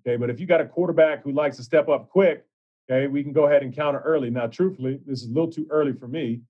[0.00, 0.16] Okay.
[0.16, 2.46] But if you got a quarterback who likes to step up quick,
[2.90, 4.30] okay, we can go ahead and counter early.
[4.30, 6.40] Now, truthfully, this is a little too early for me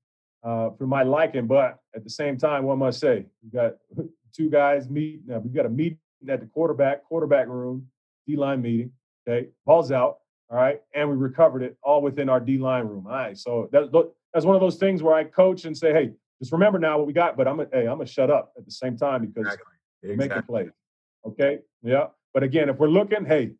[0.42, 1.46] uh, for my liking.
[1.46, 3.26] But at the same time, what must say?
[3.42, 3.74] We got
[4.34, 5.20] two guys meet.
[5.26, 7.86] Now we got a meeting at the quarterback quarterback room,
[8.26, 8.92] D line meeting.
[9.26, 10.18] Okay, ball's out.
[10.50, 13.06] All right, and we recovered it all within our D line room.
[13.06, 13.88] All right, so that's
[14.32, 17.06] that's one of those things where I coach and say, hey, just remember now what
[17.06, 17.36] we got.
[17.36, 19.72] But I'm a, hey, I'm gonna shut up at the same time because exactly.
[20.02, 20.28] exactly.
[20.28, 20.70] making plays.
[21.26, 22.06] Okay, yeah.
[22.34, 23.52] But again, if we're looking, hey,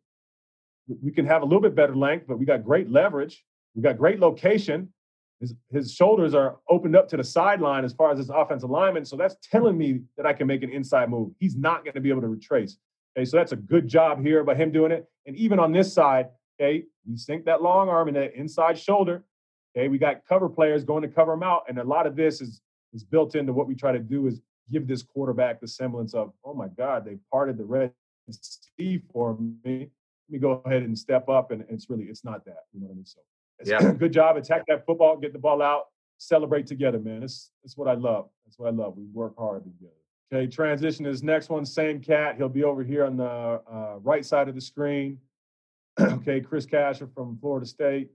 [1.01, 3.43] we can have a little bit better length, but we got great leverage.
[3.75, 4.89] We got great location
[5.39, 9.05] his, his shoulders are opened up to the sideline as far as his offensive lineman.
[9.05, 11.31] So that's telling me that I can make an inside move.
[11.39, 12.77] He's not going to be able to retrace.
[13.15, 15.07] Okay, so that's a good job here by him doing it.
[15.25, 16.29] And even on this side,
[16.59, 19.23] okay, you sink that long arm in that inside shoulder.
[19.75, 22.41] Okay, we got cover players going to cover him out, and a lot of this
[22.41, 22.61] is
[22.93, 24.39] is built into what we try to do is
[24.71, 27.91] give this quarterback the semblance of, oh my God, they parted the red
[28.29, 29.89] sea for me.
[30.29, 32.65] Let me go ahead and step up, and it's really it's not that.
[32.71, 33.05] You know what I mean?
[33.05, 33.19] So
[33.65, 33.91] yeah.
[33.91, 34.37] good job.
[34.37, 35.83] Attack that football, get the ball out,
[36.17, 37.21] celebrate together, man.
[37.21, 38.29] That's that's what I love.
[38.45, 38.97] That's what I love.
[38.97, 39.93] We work hard together.
[40.33, 41.65] Okay, transition is next one.
[41.65, 42.35] Same cat.
[42.37, 45.19] He'll be over here on the uh, right side of the screen.
[45.99, 48.09] okay, Chris Casher from Florida State.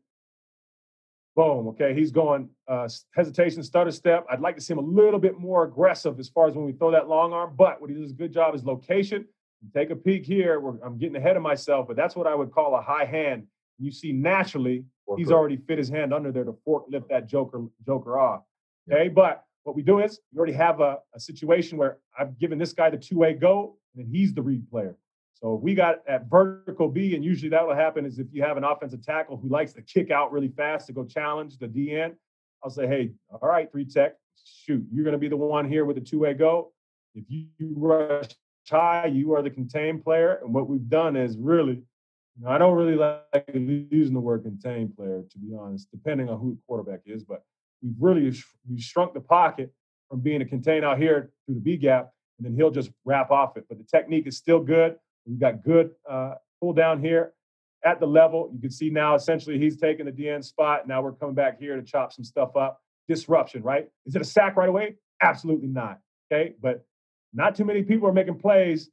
[1.36, 1.68] Boom.
[1.68, 4.26] Okay, he's going uh, hesitation, stutter step.
[4.28, 6.72] I'd like to see him a little bit more aggressive as far as when we
[6.72, 7.55] throw that long arm.
[7.57, 9.24] But what he does a good job is location.
[9.72, 10.61] Take a peek here.
[10.84, 13.47] I'm getting ahead of myself, but that's what I would call a high hand.
[13.79, 14.85] You see, naturally,
[15.16, 18.43] he's already fit his hand under there to forklift that joker joker off.
[18.91, 19.11] Okay, yeah.
[19.11, 22.72] but what we do is we already have a, a situation where I've given this
[22.72, 24.97] guy the two way go, and he's the read player.
[25.35, 28.57] So we got at vertical B, and usually that will happen is if you have
[28.57, 32.14] an offensive tackle who likes to kick out really fast to go challenge the DN,
[32.64, 35.85] I'll say, hey, all right, three tech, shoot, you're going to be the one here
[35.85, 36.72] with the two way go.
[37.14, 38.31] If you rush
[38.68, 40.41] high, you are the contained player.
[40.43, 41.83] And what we've done is really,
[42.45, 43.22] know, I don't really like
[43.55, 47.43] using the word contained player, to be honest, depending on who the quarterback is, but
[47.82, 48.32] we've really
[48.68, 49.72] we shrunk the pocket
[50.09, 53.30] from being a contain out here through the B gap, and then he'll just wrap
[53.30, 53.64] off it.
[53.68, 54.97] But the technique is still good.
[55.26, 57.34] We've got good uh, pull down here
[57.84, 58.51] at the level.
[58.55, 60.89] You can see now essentially he's taking the DN spot.
[60.89, 62.80] Now we're coming back here to chop some stuff up.
[63.09, 63.89] Disruption, right?
[64.07, 64.97] Is it a sack right away?
[65.22, 65.99] Absolutely not.
[66.30, 66.55] Okay.
[66.61, 66.84] But
[67.32, 68.91] not too many people are making plays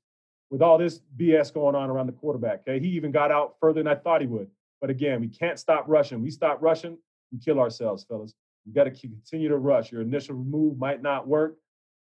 [0.49, 2.61] with all this BS going on around the quarterback.
[2.61, 2.79] Okay.
[2.79, 4.47] He even got out further than I thought he would.
[4.81, 6.21] But again, we can't stop rushing.
[6.21, 6.97] We stop rushing,
[7.31, 8.33] we kill ourselves, fellas.
[8.65, 9.91] You got to continue to rush.
[9.91, 11.57] Your initial move might not work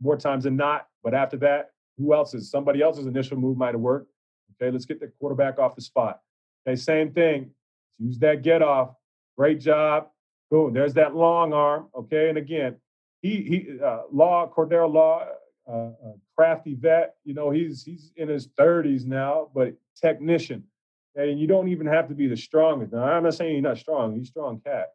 [0.01, 0.87] more times than not.
[1.03, 4.11] But after that, who else is somebody else's initial move might have worked.
[4.61, 6.21] Okay, let's get the quarterback off the spot.
[6.67, 7.51] Okay, same thing.
[7.99, 8.95] Use that get off.
[9.37, 10.09] Great job.
[10.51, 10.73] Boom.
[10.73, 11.89] There's that long arm.
[11.95, 12.77] Okay, and again,
[13.23, 15.27] he he uh, Law Cordarro Law,
[15.71, 15.91] uh,
[16.37, 17.15] crafty vet.
[17.25, 20.65] You know he's he's in his 30s now, but technician.
[21.17, 22.93] Okay, and you don't even have to be the strongest.
[22.93, 24.17] Now I'm not saying he's not strong.
[24.17, 24.89] He's strong cat.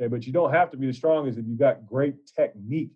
[0.00, 2.92] Okay, but you don't have to be the strongest if you got great technique.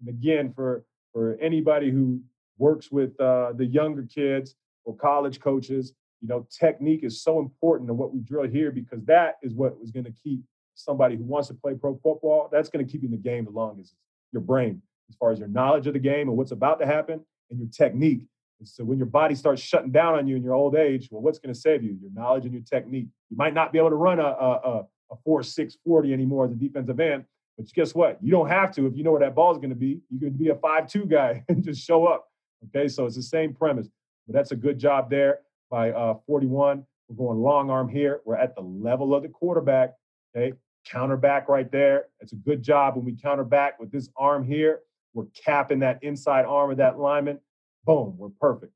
[0.00, 2.20] And again, for for anybody who
[2.58, 4.54] works with uh, the younger kids,
[4.84, 5.94] or college coaches.
[6.20, 9.76] You know, technique is so important in what we drill here because that is what
[9.82, 10.40] is going to keep
[10.74, 12.48] somebody who wants to play pro football.
[12.50, 13.94] That's going to keep you in the game the longest.
[14.32, 14.82] Your brain,
[15.12, 17.68] as far as your knowledge of the game and what's about to happen, and your
[17.68, 18.26] technique.
[18.58, 21.20] And so when your body starts shutting down on you in your old age, well,
[21.20, 21.98] what's going to save you?
[22.00, 23.08] Your knowledge and your technique.
[23.28, 26.46] You might not be able to run a a, a, a four six forty anymore
[26.46, 27.24] as a defensive end,
[27.58, 28.18] but guess what?
[28.22, 30.00] You don't have to if you know where that ball is going to be.
[30.10, 32.26] You can be a five two guy and just show up.
[32.68, 33.88] Okay, so it's the same premise.
[34.26, 35.40] But that's a good job there
[35.70, 36.84] by uh, 41.
[37.08, 38.20] We're going long arm here.
[38.24, 39.94] We're at the level of the quarterback.
[40.34, 40.56] Okay,
[40.86, 42.06] counter back right there.
[42.20, 44.80] It's a good job when we counter back with this arm here.
[45.14, 47.40] We're capping that inside arm of that lineman.
[47.84, 48.72] Boom, we're perfect.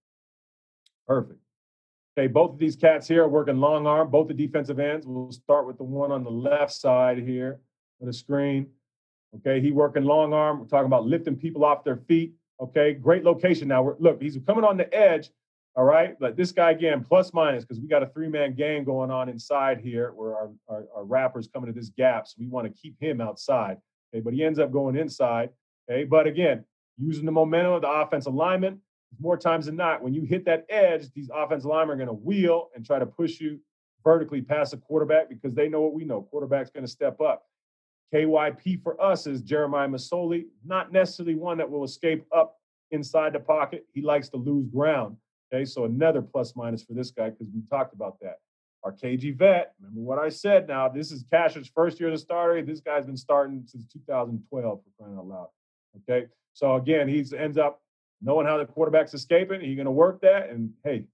[1.06, 1.40] Perfect.
[2.18, 5.06] Okay, both of these cats here are working long arm, both the defensive ends.
[5.06, 7.60] We'll start with the one on the left side here
[8.00, 8.68] of the screen.
[9.36, 10.60] Okay, he working long arm.
[10.60, 12.32] We're talking about lifting people off their feet.
[12.60, 13.68] Okay, great location.
[13.68, 15.30] Now, we're, look, he's coming on the edge.
[15.76, 18.82] All right, but this guy again, plus minus, because we got a three man game
[18.82, 22.26] going on inside here where our, our, our wrappers coming to this gap.
[22.26, 23.76] So we want to keep him outside.
[24.14, 25.50] Okay, but he ends up going inside.
[25.88, 26.64] Okay, but again,
[26.98, 28.80] using the momentum of the offensive lineman,
[29.20, 32.24] more times than not, when you hit that edge, these offensive linemen are going to
[32.24, 33.60] wheel and try to push you
[34.02, 36.22] vertically past the quarterback because they know what we know.
[36.22, 37.44] Quarterback's going to step up.
[38.14, 42.56] KYP for us is Jeremiah Masoli, not necessarily one that will escape up
[42.90, 43.84] inside the pocket.
[43.92, 45.16] He likes to lose ground.
[45.52, 48.36] Okay, so another plus minus for this guy because we talked about that.
[48.84, 50.88] Our KG vet, remember what I said now.
[50.88, 52.62] This is Casher's first year as a starter.
[52.62, 55.48] This guy's been starting since 2012 for crying out loud.
[56.08, 57.82] Okay, so again, he ends up
[58.22, 59.60] knowing how the quarterback's escaping.
[59.60, 60.50] He's going to work that.
[60.50, 61.04] And hey,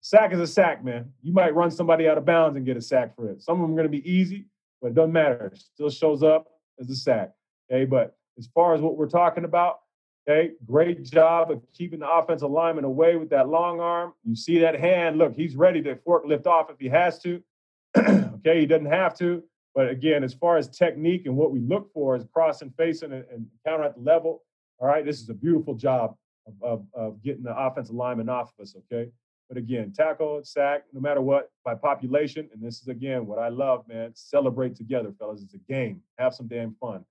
[0.00, 1.12] sack is a sack, man.
[1.22, 3.42] You might run somebody out of bounds and get a sack for it.
[3.42, 4.46] Some of them are going to be easy
[4.80, 5.50] but it doesn't matter.
[5.52, 7.32] It still shows up as a sack.
[7.70, 9.80] Okay, but as far as what we're talking about,
[10.28, 14.14] okay, great job of keeping the offensive lineman away with that long arm.
[14.24, 15.18] You see that hand.
[15.18, 17.42] Look, he's ready to forklift off if he has to.
[17.96, 19.42] okay, he doesn't have to.
[19.74, 23.46] But again, as far as technique and what we look for is crossing, facing, and,
[23.66, 24.42] counter at the level.
[24.78, 26.16] All right, this is a beautiful job
[26.46, 28.74] of, of, of getting the offensive lineman off of us.
[28.76, 29.10] Okay,
[29.50, 32.48] but again, tackle, sack, no matter what, by population.
[32.52, 34.12] And this is again what I love, man.
[34.14, 35.42] Celebrate together, fellas.
[35.42, 36.00] It's a game.
[36.18, 37.04] Have some damn fun.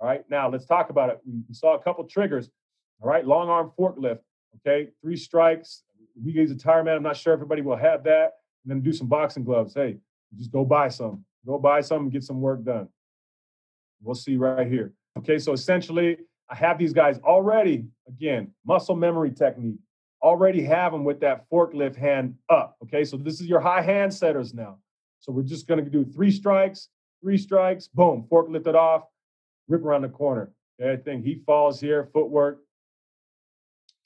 [0.00, 0.24] All right.
[0.28, 1.20] Now let's talk about it.
[1.24, 2.50] We, saw a couple triggers.
[3.00, 3.24] All right.
[3.24, 4.18] Long arm forklift.
[4.56, 4.90] Okay.
[5.00, 5.84] Three strikes.
[6.22, 6.96] We use a tire man.
[6.96, 8.32] I'm not sure everybody will have that.
[8.64, 9.74] And then do some boxing gloves.
[9.74, 9.98] Hey,
[10.36, 11.24] just go buy some.
[11.46, 12.88] Go buy some and get some work done.
[14.02, 14.92] We'll see right here.
[15.18, 15.38] Okay.
[15.38, 16.18] So essentially,
[16.48, 19.78] I have these guys already, again, muscle memory technique
[20.24, 22.76] already have them with that forklift hand up.
[22.82, 24.78] Okay, so this is your high hand setters now.
[25.20, 26.88] So we're just to do three strikes,
[27.22, 29.02] three strikes, boom, forklift it off.
[29.68, 30.50] rip around the corner.
[30.80, 32.60] Okay, I think he falls here, footwork.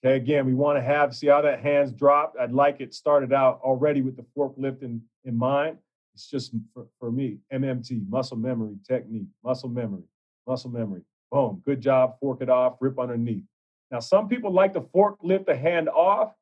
[0.04, 2.36] Okay, again, we want to have, see how that hands dropped.
[2.38, 5.78] I'd like it started out already with the forklift in, in mind.
[6.18, 10.02] It's just for, for me, MMT, muscle memory, technique, muscle memory,
[10.48, 11.02] muscle memory.
[11.30, 13.44] Boom, good job, fork it off, rip underneath.
[13.92, 16.34] Now, some people like to fork lift the hand off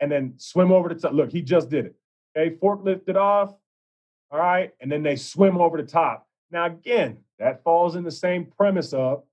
[0.00, 1.12] and then swim over the top.
[1.12, 1.96] Look, he just did it.
[2.34, 3.54] Okay, fork lift it off.
[4.30, 6.26] All right, and then they swim over the top.
[6.50, 9.24] Now, again, that falls in the same premise of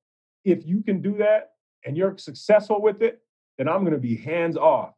[0.43, 1.51] if you can do that
[1.85, 3.21] and you're successful with it,
[3.57, 4.91] then I'm going to be hands off.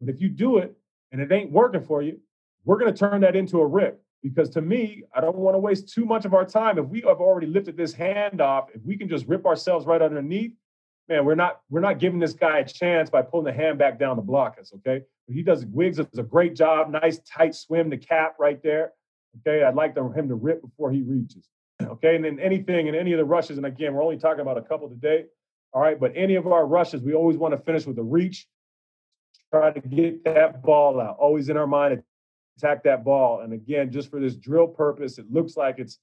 [0.00, 0.76] But if you do it
[1.10, 2.20] and it ain't working for you,
[2.64, 4.00] we're going to turn that into a rip.
[4.22, 6.78] Because to me, I don't want to waste too much of our time.
[6.78, 10.02] If we have already lifted this hand off, if we can just rip ourselves right
[10.02, 10.52] underneath,
[11.08, 13.98] man, we're not we're not giving this guy a chance by pulling the hand back
[13.98, 14.72] down to block us.
[14.76, 15.64] Okay, he does.
[15.66, 16.90] Wiggs does a great job.
[16.90, 18.92] Nice tight swim to cap right there.
[19.40, 21.48] Okay, I'd like him to rip before he reaches.
[21.80, 24.58] Okay, and then anything in any of the rushes, and again, we're only talking about
[24.58, 25.26] a couple today.
[25.72, 28.48] All right, but any of our rushes, we always want to finish with a reach.
[29.52, 31.18] Try to get that ball out.
[31.20, 32.02] Always in our mind,
[32.58, 33.40] attack that ball.
[33.40, 35.98] And again, just for this drill purpose, it looks like it's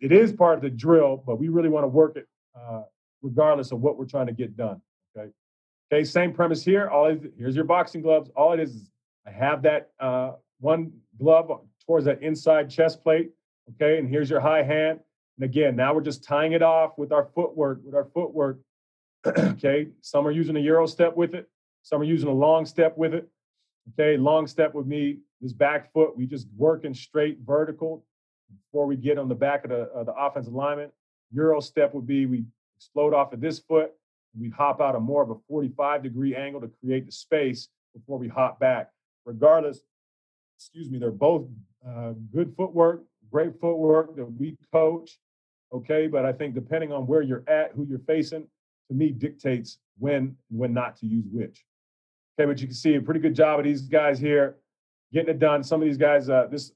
[0.00, 2.26] it is part of the drill, but we really want to work it
[2.58, 2.82] uh,
[3.22, 4.80] regardless of what we're trying to get done.
[5.16, 5.30] Okay.
[5.92, 6.04] Okay.
[6.04, 6.88] Same premise here.
[6.88, 8.30] All is, here's your boxing gloves.
[8.36, 8.90] All it is is
[9.26, 11.50] I have that uh, one glove
[11.86, 13.30] towards that inside chest plate.
[13.74, 13.98] Okay.
[13.98, 15.00] And here's your high hand.
[15.38, 18.58] And again, now we're just tying it off with our footwork, with our footwork.
[19.26, 19.88] okay.
[20.02, 21.48] Some are using a Euro step with it.
[21.82, 23.28] Some are using a long step with it.
[23.92, 24.16] Okay.
[24.16, 28.04] Long step with me, this back foot, we just working straight vertical
[28.66, 30.90] before we get on the back of the, uh, the offensive lineman.
[31.32, 32.44] Euro step would be we
[32.76, 33.92] explode off of this foot.
[34.38, 38.18] We hop out a more of a 45 degree angle to create the space before
[38.18, 38.90] we hop back.
[39.24, 39.80] Regardless,
[40.56, 41.46] excuse me, they're both
[41.86, 45.18] uh, good footwork, great footwork that we coach.
[45.72, 48.46] Okay, but I think depending on where you're at, who you're facing,
[48.88, 51.64] to me dictates when when not to use which.
[52.38, 54.56] Okay, but you can see a pretty good job of these guys here
[55.12, 55.62] getting it done.
[55.62, 56.72] Some of these guys, uh, this,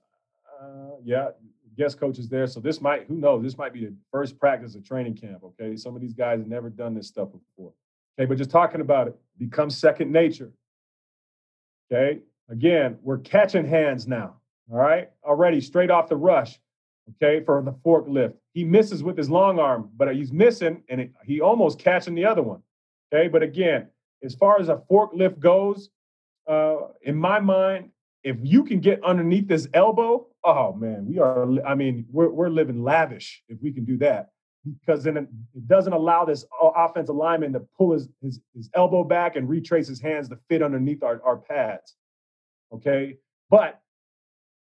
[0.61, 1.31] uh, yeah,
[1.77, 2.47] guest coaches there.
[2.47, 5.43] So this might, who knows, this might be the first practice of training camp.
[5.45, 5.77] Okay.
[5.77, 7.73] Some of these guys have never done this stuff before.
[8.19, 8.27] Okay.
[8.27, 10.53] But just talking about it becomes second nature.
[11.93, 12.21] Okay.
[12.49, 14.37] Again, we're catching hands now.
[14.71, 15.11] All right.
[15.25, 16.61] Already straight off the rush.
[17.17, 17.45] Okay.
[17.45, 18.35] For the forklift.
[18.53, 22.25] He misses with his long arm, but he's missing and it, he almost catching the
[22.25, 22.63] other one.
[23.13, 23.29] Okay.
[23.29, 23.89] But again,
[24.23, 25.91] as far as a forklift goes,
[26.47, 27.91] uh, in my mind,
[28.25, 31.47] if you can get underneath this elbow, oh man, we are.
[31.65, 34.31] I mean, we're we're living lavish if we can do that
[34.65, 35.29] because then it
[35.67, 39.87] doesn't allow this uh, offensive lineman to pull his, his, his elbow back and retrace
[39.87, 41.95] his hands to fit underneath our, our pads.
[42.73, 43.19] Okay.
[43.51, 43.81] But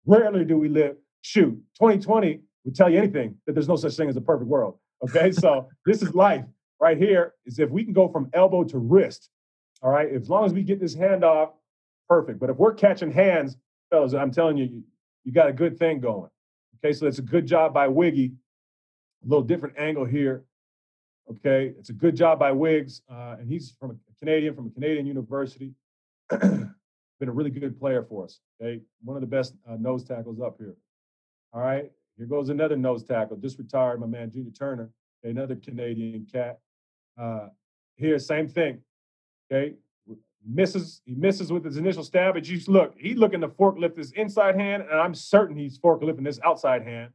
[0.04, 4.08] rarely do we live, shoot, 2020 would tell you anything that there's no such thing
[4.08, 4.78] as a perfect world.
[5.02, 5.32] Okay.
[5.32, 6.44] so this is life
[6.80, 9.30] right here is if we can go from elbow to wrist.
[9.82, 10.12] All right.
[10.12, 11.50] As long as we get this hand off,
[12.08, 12.38] perfect.
[12.38, 13.56] But if we're catching hands,
[13.90, 14.82] fellas, I'm telling you,
[15.24, 16.30] you got a good thing going.
[16.78, 18.32] Okay, so it's a good job by Wiggy.
[19.24, 20.44] A little different angle here.
[21.28, 24.70] Okay, it's a good job by Wiggs, uh, and he's from a Canadian, from a
[24.70, 25.72] Canadian university.
[26.30, 26.74] Been
[27.20, 28.38] a really good player for us.
[28.60, 30.76] Okay, one of the best uh, nose tackles up here.
[31.52, 34.90] All right, here goes another nose tackle, just retired, my man Junior Turner,
[35.24, 36.60] okay, another Canadian cat.
[37.18, 37.48] Uh,
[37.96, 38.80] here, same thing.
[39.50, 39.74] Okay,
[40.46, 42.34] misses he misses with his initial stab.
[42.34, 46.24] But you look, he's looking to forklift his inside hand, and I'm certain he's forklifting
[46.24, 47.10] this outside hand.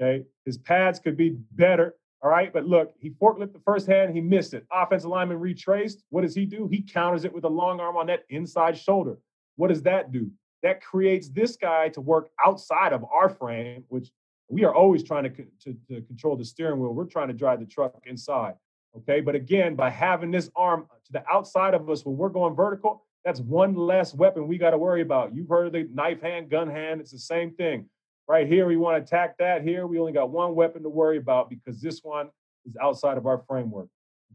[0.00, 1.94] Okay, his pads could be better.
[2.22, 4.66] All right, but look, he forklift the first hand, he missed it.
[4.72, 6.02] Offensive lineman retraced.
[6.10, 6.68] What does he do?
[6.70, 9.18] He counters it with a long arm on that inside shoulder.
[9.56, 10.30] What does that do?
[10.64, 14.10] That creates this guy to work outside of our frame, which
[14.48, 16.92] we are always trying to, to, to control the steering wheel.
[16.92, 18.54] We're trying to drive the truck inside.
[18.96, 19.20] Okay.
[19.20, 23.04] But again, by having this arm to the outside of us when we're going vertical,
[23.24, 25.34] that's one less weapon we got to worry about.
[25.34, 27.00] You've heard of the knife hand, gun hand.
[27.00, 27.86] It's the same thing.
[28.26, 29.62] Right here, we want to attack that.
[29.62, 32.28] Here, we only got one weapon to worry about because this one
[32.66, 33.88] is outside of our framework.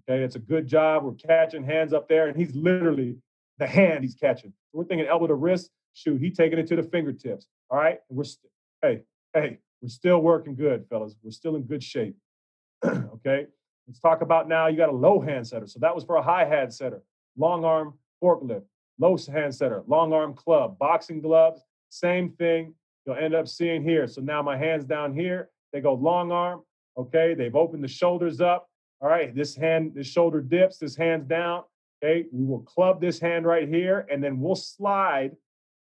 [0.09, 0.23] Okay.
[0.23, 1.03] It's a good job.
[1.03, 3.17] We're catching hands up there, and he's literally
[3.59, 4.53] the hand he's catching.
[4.73, 5.69] We're thinking elbow to wrist.
[5.93, 7.47] Shoot, he taking it to the fingertips.
[7.69, 7.99] All right.
[8.09, 8.51] We're, st-
[8.81, 9.01] hey,
[9.33, 11.15] hey, we're still working good, fellas.
[11.21, 12.15] We're still in good shape.
[12.85, 13.47] okay.
[13.87, 15.67] Let's talk about now you got a low hand setter.
[15.67, 17.01] So that was for a high hand setter,
[17.37, 18.63] long arm forklift,
[18.99, 22.73] low hand setter, long arm club, boxing gloves, same thing.
[23.05, 24.07] You'll end up seeing here.
[24.07, 26.61] So now my hands down here, they go long arm.
[26.97, 28.69] Okay, they've opened the shoulders up.
[29.01, 31.63] All right, this hand, this shoulder dips, this hand's down.
[32.01, 35.31] Okay, we will club this hand right here, and then we'll slide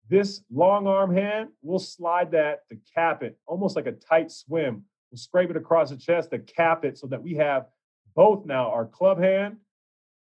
[0.10, 1.50] this long arm hand.
[1.62, 5.92] We'll slide that to cap it, almost like a tight swim We'll scrape it across
[5.92, 7.68] the chest to cap it so that we have
[8.16, 9.58] both now our club hand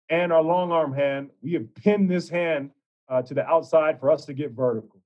[0.10, 1.30] and our long arm hand.
[1.42, 2.72] We have pinned this hand
[3.10, 5.02] uh, to the outside for us to get vertical.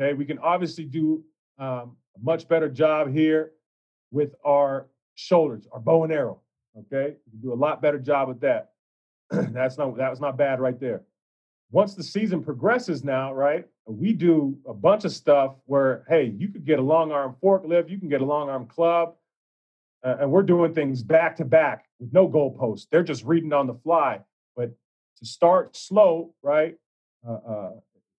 [0.00, 1.22] Okay, we can obviously do
[1.58, 3.52] um, a much better job here
[4.10, 6.40] with our shoulders, our bow and arrow.
[6.76, 8.72] Okay, we can do a lot better job with that.
[9.30, 11.02] That's not that was not bad right there.
[11.72, 16.48] Once the season progresses now, right, we do a bunch of stuff where, hey, you
[16.48, 19.14] could get a long arm forklift, you can get a long arm club,
[20.02, 22.86] uh, and we're doing things back to back with no goalposts.
[22.90, 24.20] They're just reading on the fly.
[24.56, 24.72] But
[25.18, 26.74] to start slow, right?
[27.26, 27.70] Uh, uh,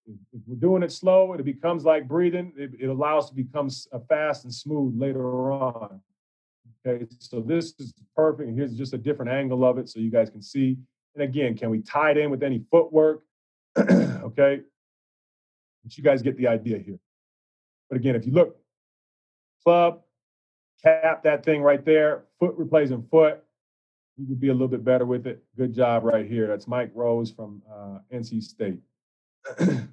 [0.05, 2.53] if, we're doing it slow, it becomes like breathing.
[2.55, 5.99] It, it allows to become uh, fast and smooth later on.
[6.85, 8.55] Okay, so this is perfect.
[8.55, 10.77] Here's just a different angle of it so you guys can see.
[11.15, 13.23] And again, can we tie it in with any footwork?
[13.77, 14.61] okay,
[15.83, 16.99] but you guys get the idea here.
[17.89, 18.57] But again, if you look,
[19.63, 20.01] club,
[20.81, 23.43] cap that thing right there, foot replacing foot,
[24.21, 25.43] you could be a little bit better with it.
[25.57, 26.47] Good job right here.
[26.47, 28.79] That's Mike Rose from uh, NC State.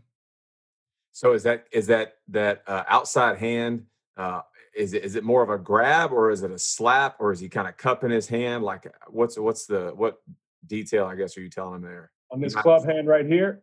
[1.12, 3.86] so is that is that that uh, outside hand?
[4.16, 4.42] Uh,
[4.76, 7.40] is it is it more of a grab or is it a slap or is
[7.40, 8.64] he kind of cupping his hand?
[8.64, 10.18] Like what's what's the what
[10.66, 13.62] detail I guess are you telling him there on this club hand right here?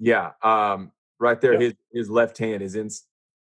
[0.00, 0.90] Yeah, um,
[1.20, 1.52] right there.
[1.52, 1.60] Yep.
[1.60, 2.90] His his left hand is in.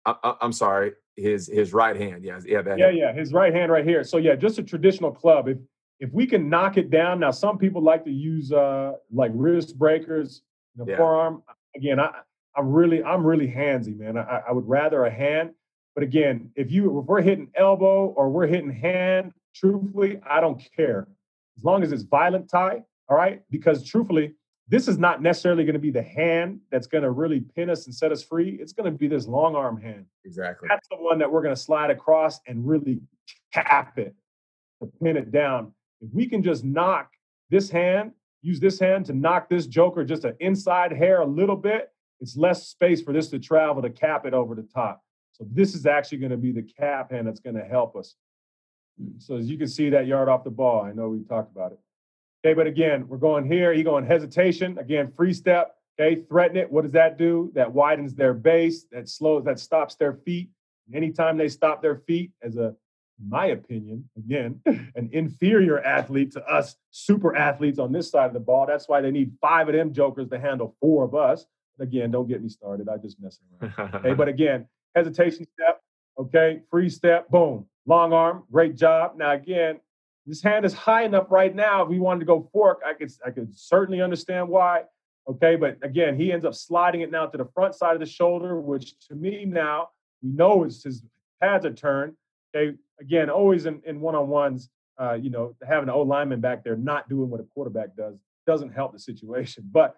[0.04, 2.22] I, am sorry, his his right hand.
[2.22, 2.98] Yeah, yeah, that yeah, hand.
[2.98, 3.12] yeah.
[3.12, 4.04] His right hand right here.
[4.04, 5.48] So yeah, just a traditional club.
[5.48, 5.58] If
[5.98, 9.78] if we can knock it down, now some people like to use uh like wrist
[9.78, 10.42] breakers,
[10.76, 10.96] the yeah.
[10.96, 11.42] forearm.
[11.74, 12.10] Again, I
[12.56, 14.16] I'm really I'm really handsy, man.
[14.16, 15.50] I, I would rather a hand.
[15.94, 20.62] But again, if you if we're hitting elbow or we're hitting hand, truthfully, I don't
[20.74, 21.08] care
[21.56, 22.82] as long as it's violent tie.
[23.08, 24.34] All right, because truthfully,
[24.68, 27.86] this is not necessarily going to be the hand that's going to really pin us
[27.86, 28.58] and set us free.
[28.60, 30.06] It's going to be this long arm hand.
[30.24, 30.68] Exactly.
[30.68, 33.00] That's the one that we're going to slide across and really
[33.52, 34.14] tap it
[34.82, 35.72] to pin it down.
[36.00, 37.10] If we can just knock
[37.50, 41.56] this hand, use this hand to knock this joker just an inside hair a little
[41.56, 41.90] bit,
[42.20, 45.02] it's less space for this to travel to cap it over the top.
[45.32, 48.14] So this is actually going to be the cap hand that's going to help us.
[48.98, 49.18] Hmm.
[49.18, 51.72] So as you can see that yard off the ball, I know we talked about
[51.72, 51.78] it.
[52.44, 53.72] Okay, but again, we're going here.
[53.72, 54.78] You going hesitation.
[54.78, 55.74] Again, free step.
[55.98, 56.70] Okay, threaten it.
[56.70, 57.50] What does that do?
[57.54, 58.86] That widens their base.
[58.92, 59.44] That slows.
[59.44, 60.50] That stops their feet.
[60.94, 62.74] Anytime they stop their feet, as a
[63.24, 68.40] my opinion, again, an inferior athlete to us super athletes on this side of the
[68.40, 68.66] ball.
[68.66, 71.46] That's why they need five of them jokers to handle four of us.
[71.78, 72.88] Again, don't get me started.
[72.88, 73.94] I just messing around.
[73.94, 75.80] okay, but again, hesitation step.
[76.18, 77.28] Okay, free step.
[77.28, 77.66] Boom.
[77.86, 78.44] Long arm.
[78.50, 79.12] Great job.
[79.16, 79.80] Now again,
[80.26, 81.82] this hand is high enough right now.
[81.82, 84.82] If we wanted to go fork, I could I could certainly understand why.
[85.28, 88.06] Okay, but again, he ends up sliding it now to the front side of the
[88.06, 89.90] shoulder, which to me now
[90.22, 91.02] we know is his
[91.40, 92.14] pads are turned.
[92.56, 96.76] Okay, again, always in, in one-on-ones, uh, you know, having an old lineman back there
[96.76, 99.68] not doing what a quarterback does doesn't help the situation.
[99.72, 99.96] But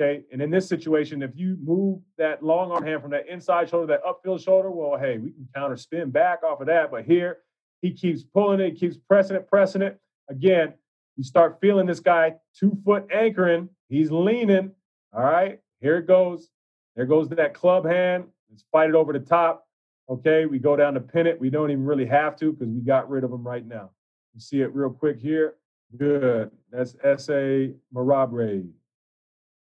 [0.00, 3.68] okay, and in this situation, if you move that long arm hand from that inside
[3.68, 6.90] shoulder, that upfield shoulder, well, hey, we can counter spin back off of that.
[6.90, 7.38] But here,
[7.82, 9.98] he keeps pulling it, keeps pressing it, pressing it.
[10.30, 10.74] Again,
[11.16, 13.68] you start feeling this guy two foot anchoring.
[13.88, 14.70] He's leaning.
[15.12, 16.48] All right, here it goes.
[16.96, 18.24] There goes that club hand.
[18.50, 19.67] Let's fight it over the top.
[20.10, 21.38] Okay, we go down to pin it.
[21.38, 23.90] We don't even really have to because we got rid of them right now.
[24.34, 25.54] You see it real quick here.
[25.96, 26.50] Good.
[26.70, 27.74] That's S.A.
[27.94, 28.66] Marabre,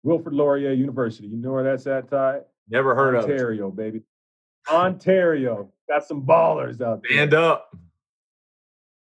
[0.04, 1.28] Wilfrid Laurier University.
[1.28, 2.42] You know where that's at, Ty?
[2.70, 4.02] Never heard Ontario, of Ontario, baby.
[4.70, 5.72] Ontario.
[5.88, 7.12] Got some ballers out there.
[7.12, 7.76] Stand up.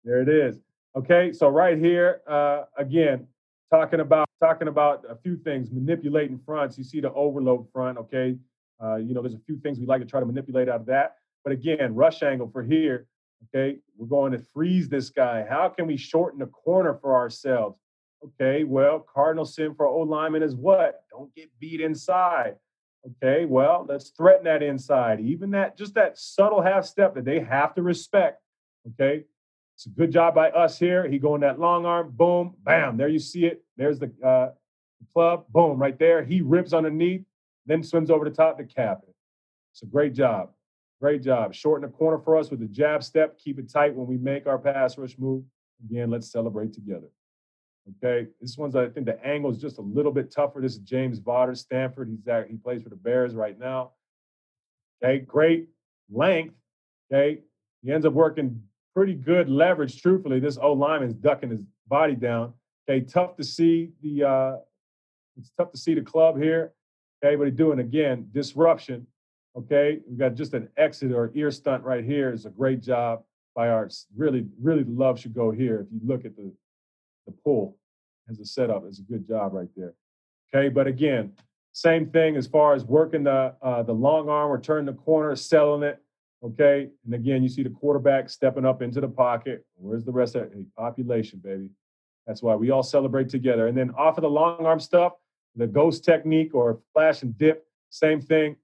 [0.03, 0.59] There it is.
[0.95, 3.27] Okay, so right here, uh, again,
[3.71, 6.77] talking about talking about a few things, manipulating fronts.
[6.77, 7.97] You see the overload front.
[7.97, 8.37] Okay,
[8.83, 10.85] uh, you know there's a few things we like to try to manipulate out of
[10.87, 11.15] that.
[11.43, 13.07] But again, rush angle for here.
[13.53, 15.45] Okay, we're going to freeze this guy.
[15.47, 17.77] How can we shorten the corner for ourselves?
[18.23, 21.03] Okay, well, cardinal sin for O lineman is what?
[21.11, 22.55] Don't get beat inside.
[23.05, 25.19] Okay, well, let's threaten that inside.
[25.19, 28.41] Even that, just that subtle half step that they have to respect.
[28.93, 29.25] Okay,
[29.75, 31.05] it's a good job by us here.
[31.05, 32.95] He going that long arm, boom, bam.
[32.95, 33.61] There you see it.
[33.75, 34.51] There's the, uh,
[35.11, 36.23] club, boom, right there.
[36.23, 37.25] He rips underneath,
[37.65, 39.13] then swims over the top to cap it.
[39.73, 40.51] It's a great job.
[41.03, 41.53] Great job.
[41.53, 43.37] Shorten the corner for us with the jab step.
[43.37, 45.43] Keep it tight when we make our pass rush move.
[45.83, 47.09] Again, let's celebrate together.
[48.01, 50.61] Okay, this one's I think the angle is just a little bit tougher.
[50.61, 52.07] This is James Vaughters, Stanford.
[52.07, 53.91] He's at, he plays for the Bears right now.
[55.03, 55.67] Okay, great
[56.09, 56.55] length.
[57.11, 57.41] Okay,
[57.81, 58.63] he ends up working
[58.95, 60.01] pretty good leverage.
[60.01, 62.53] Truthfully, this O is ducking his body down.
[62.89, 64.55] Okay, tough to see the uh,
[65.37, 66.71] it's tough to see the club here.
[67.21, 69.05] Okay, but he's doing again disruption.
[69.55, 72.31] Okay, we got just an exit or ear stunt right here.
[72.31, 73.23] It's a great job.
[73.55, 75.81] by our really, really love should go here.
[75.81, 76.51] If you look at the
[77.27, 77.77] the pull
[78.29, 79.93] as a setup, it's a good job right there.
[80.53, 81.33] Okay, but again,
[81.71, 85.35] same thing as far as working the uh, the long arm or turning the corner,
[85.35, 85.99] selling it.
[86.43, 89.65] Okay, and again, you see the quarterback stepping up into the pocket.
[89.75, 91.69] Where's the rest of the population, baby?
[92.25, 93.67] That's why we all celebrate together.
[93.67, 95.13] And then off of the long arm stuff,
[95.55, 98.55] the ghost technique or flash and dip, same thing.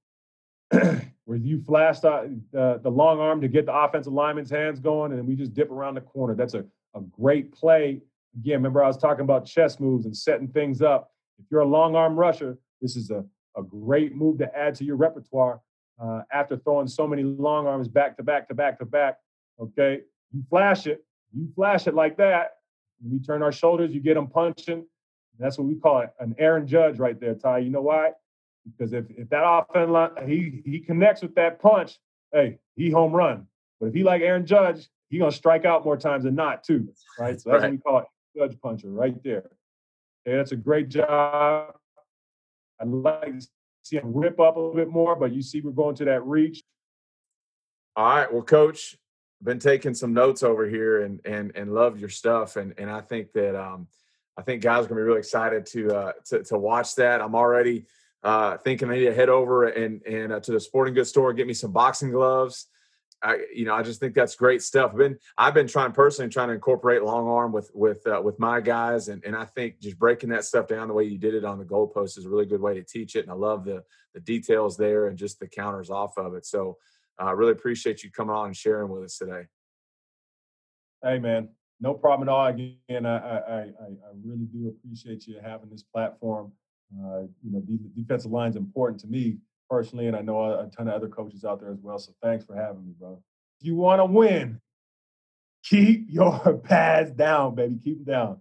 [1.25, 5.11] where you flash the, the, the, long arm to get the offensive lineman's hands going,
[5.11, 6.35] and we just dip around the corner.
[6.35, 6.65] That's a,
[6.95, 8.01] a great play.
[8.37, 11.11] Again, remember I was talking about chess moves and setting things up.
[11.39, 13.23] If you're a long arm rusher, this is a,
[13.55, 15.61] a great move to add to your repertoire
[16.01, 19.17] uh, after throwing so many long arms back to back to back to back.
[19.59, 20.01] Okay,
[20.31, 21.03] you flash it,
[21.33, 22.57] you flash it like that.
[23.03, 24.85] We turn our shoulders, you get them punching.
[25.37, 27.59] That's what we call it, an Aaron Judge right there, Ty.
[27.59, 28.11] You know why?
[28.65, 31.97] Because if, if that offense line, he he connects with that punch,
[32.33, 33.47] hey, he home run.
[33.79, 36.93] But if he like Aaron Judge, he gonna strike out more times than not too,
[37.17, 37.39] right?
[37.39, 37.69] So that's right.
[37.69, 38.05] what we call it,
[38.37, 39.49] Judge puncher right there.
[40.27, 41.75] Okay, that's a great job.
[42.79, 43.47] I'd like to
[43.83, 46.25] see him rip up a little bit more, but you see we're going to that
[46.25, 46.63] reach.
[47.95, 48.97] All right, well, coach,
[49.41, 53.01] been taking some notes over here and and and love your stuff, and and I
[53.01, 53.87] think that um
[54.37, 57.21] I think guys are gonna be really excited to uh to to watch that.
[57.21, 57.85] I'm already
[58.23, 61.29] uh, thinking I need to head over and and uh, to the sporting goods store
[61.29, 62.67] and get me some boxing gloves.
[63.21, 64.91] I you know I just think that's great stuff.
[64.91, 68.39] I've been I've been trying personally trying to incorporate long arm with with uh, with
[68.39, 71.33] my guys, and and I think just breaking that stuff down the way you did
[71.33, 73.21] it on the goalpost is a really good way to teach it.
[73.21, 76.45] And I love the the details there and just the counters off of it.
[76.45, 76.77] So
[77.19, 79.43] uh, I uh, really appreciate you coming on and sharing with us today.
[81.03, 81.49] Hey man,
[81.79, 82.47] no problem at all.
[82.47, 86.51] Again, I I I, I really do appreciate you having this platform.
[86.93, 89.37] Uh, you know, the defensive line is important to me
[89.69, 91.99] personally, and I know a, a ton of other coaches out there as well.
[91.99, 93.21] So thanks for having me, bro.
[93.59, 94.59] If you want to win,
[95.63, 97.79] keep your pads down, baby.
[97.83, 98.37] Keep them down.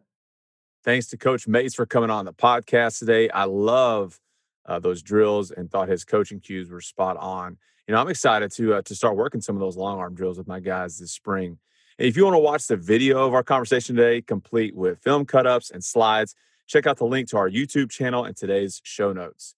[0.84, 3.28] Thanks to Coach Mace for coming on the podcast today.
[3.28, 4.18] I love
[4.64, 7.58] uh, those drills and thought his coaching cues were spot on.
[7.86, 10.38] You know, I'm excited to uh, to start working some of those long arm drills
[10.38, 11.58] with my guys this spring.
[11.98, 15.24] And if you want to watch the video of our conversation today, complete with film
[15.24, 16.34] cut ups and slides,
[16.68, 19.54] check out the link to our YouTube channel and today's show notes.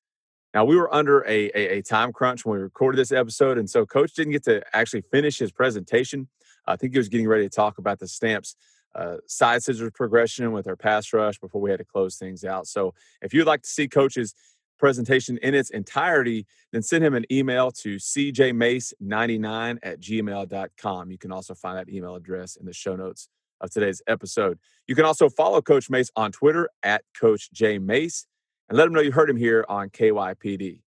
[0.54, 3.70] Now, we were under a, a, a, time crunch when we recorded this episode, and
[3.70, 6.28] so Coach didn't get to actually finish his presentation.
[6.66, 8.56] I think he was getting ready to talk about the Stamps
[8.94, 12.66] uh, side scissors progression with our pass rush before we had to close things out.
[12.66, 14.34] So, if you'd like to see Coach's
[14.78, 21.10] presentation in its entirety, then send him an email to cjmace99 at gmail.com.
[21.10, 23.28] You can also find that email address in the show notes
[23.60, 24.58] of today's episode.
[24.86, 28.26] You can also follow Coach Mace on Twitter at Coach J Mace
[28.68, 30.80] and let him know you heard him here on KYPD.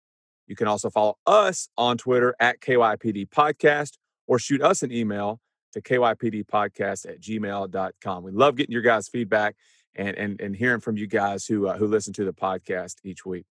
[0.47, 3.93] You can also follow us on Twitter at KYPD Podcast
[4.27, 5.41] or shoot us an email
[5.73, 8.23] to KYPDpodcast at gmail.com.
[8.25, 9.57] We love getting your guys' feedback
[9.95, 13.25] and, and, and hearing from you guys who, uh, who listen to the podcast each
[13.25, 13.47] week.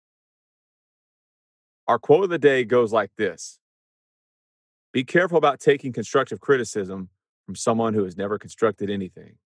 [1.87, 3.59] Our quote of the day goes like this
[4.91, 7.09] Be careful about taking constructive criticism
[7.45, 9.37] from someone who has never constructed anything.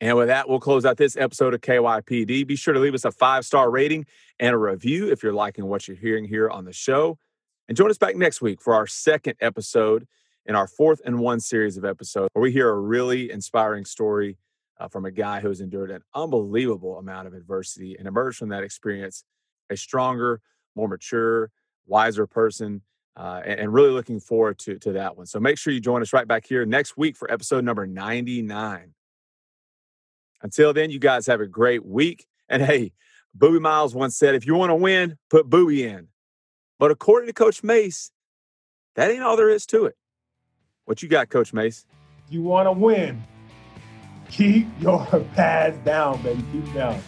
[0.00, 2.46] And with that, we'll close out this episode of KYPD.
[2.46, 4.06] Be sure to leave us a five star rating
[4.38, 7.18] and a review if you're liking what you're hearing here on the show.
[7.68, 10.06] And join us back next week for our second episode
[10.44, 14.38] in our fourth and one series of episodes where we hear a really inspiring story
[14.78, 18.50] uh, from a guy who has endured an unbelievable amount of adversity and emerged from
[18.50, 19.24] that experience
[19.70, 20.40] a stronger,
[20.76, 21.50] more mature,
[21.86, 22.82] wiser person
[23.16, 25.24] uh, and, and, really looking forward to, to that one.
[25.26, 28.92] So make sure you join us right back here next week for episode number 99.
[30.42, 32.26] Until then, you guys have a great week.
[32.48, 32.92] And hey,
[33.36, 36.08] Boobie Miles once said, if you want to win, put Boobie in.
[36.78, 38.10] But according to Coach Mace,
[38.96, 39.96] that ain't all there is to it.
[40.84, 41.86] What you got, Coach Mace?
[42.28, 43.24] You want to win.
[44.30, 46.44] Keep your pads down, baby.
[46.52, 47.02] Keep down.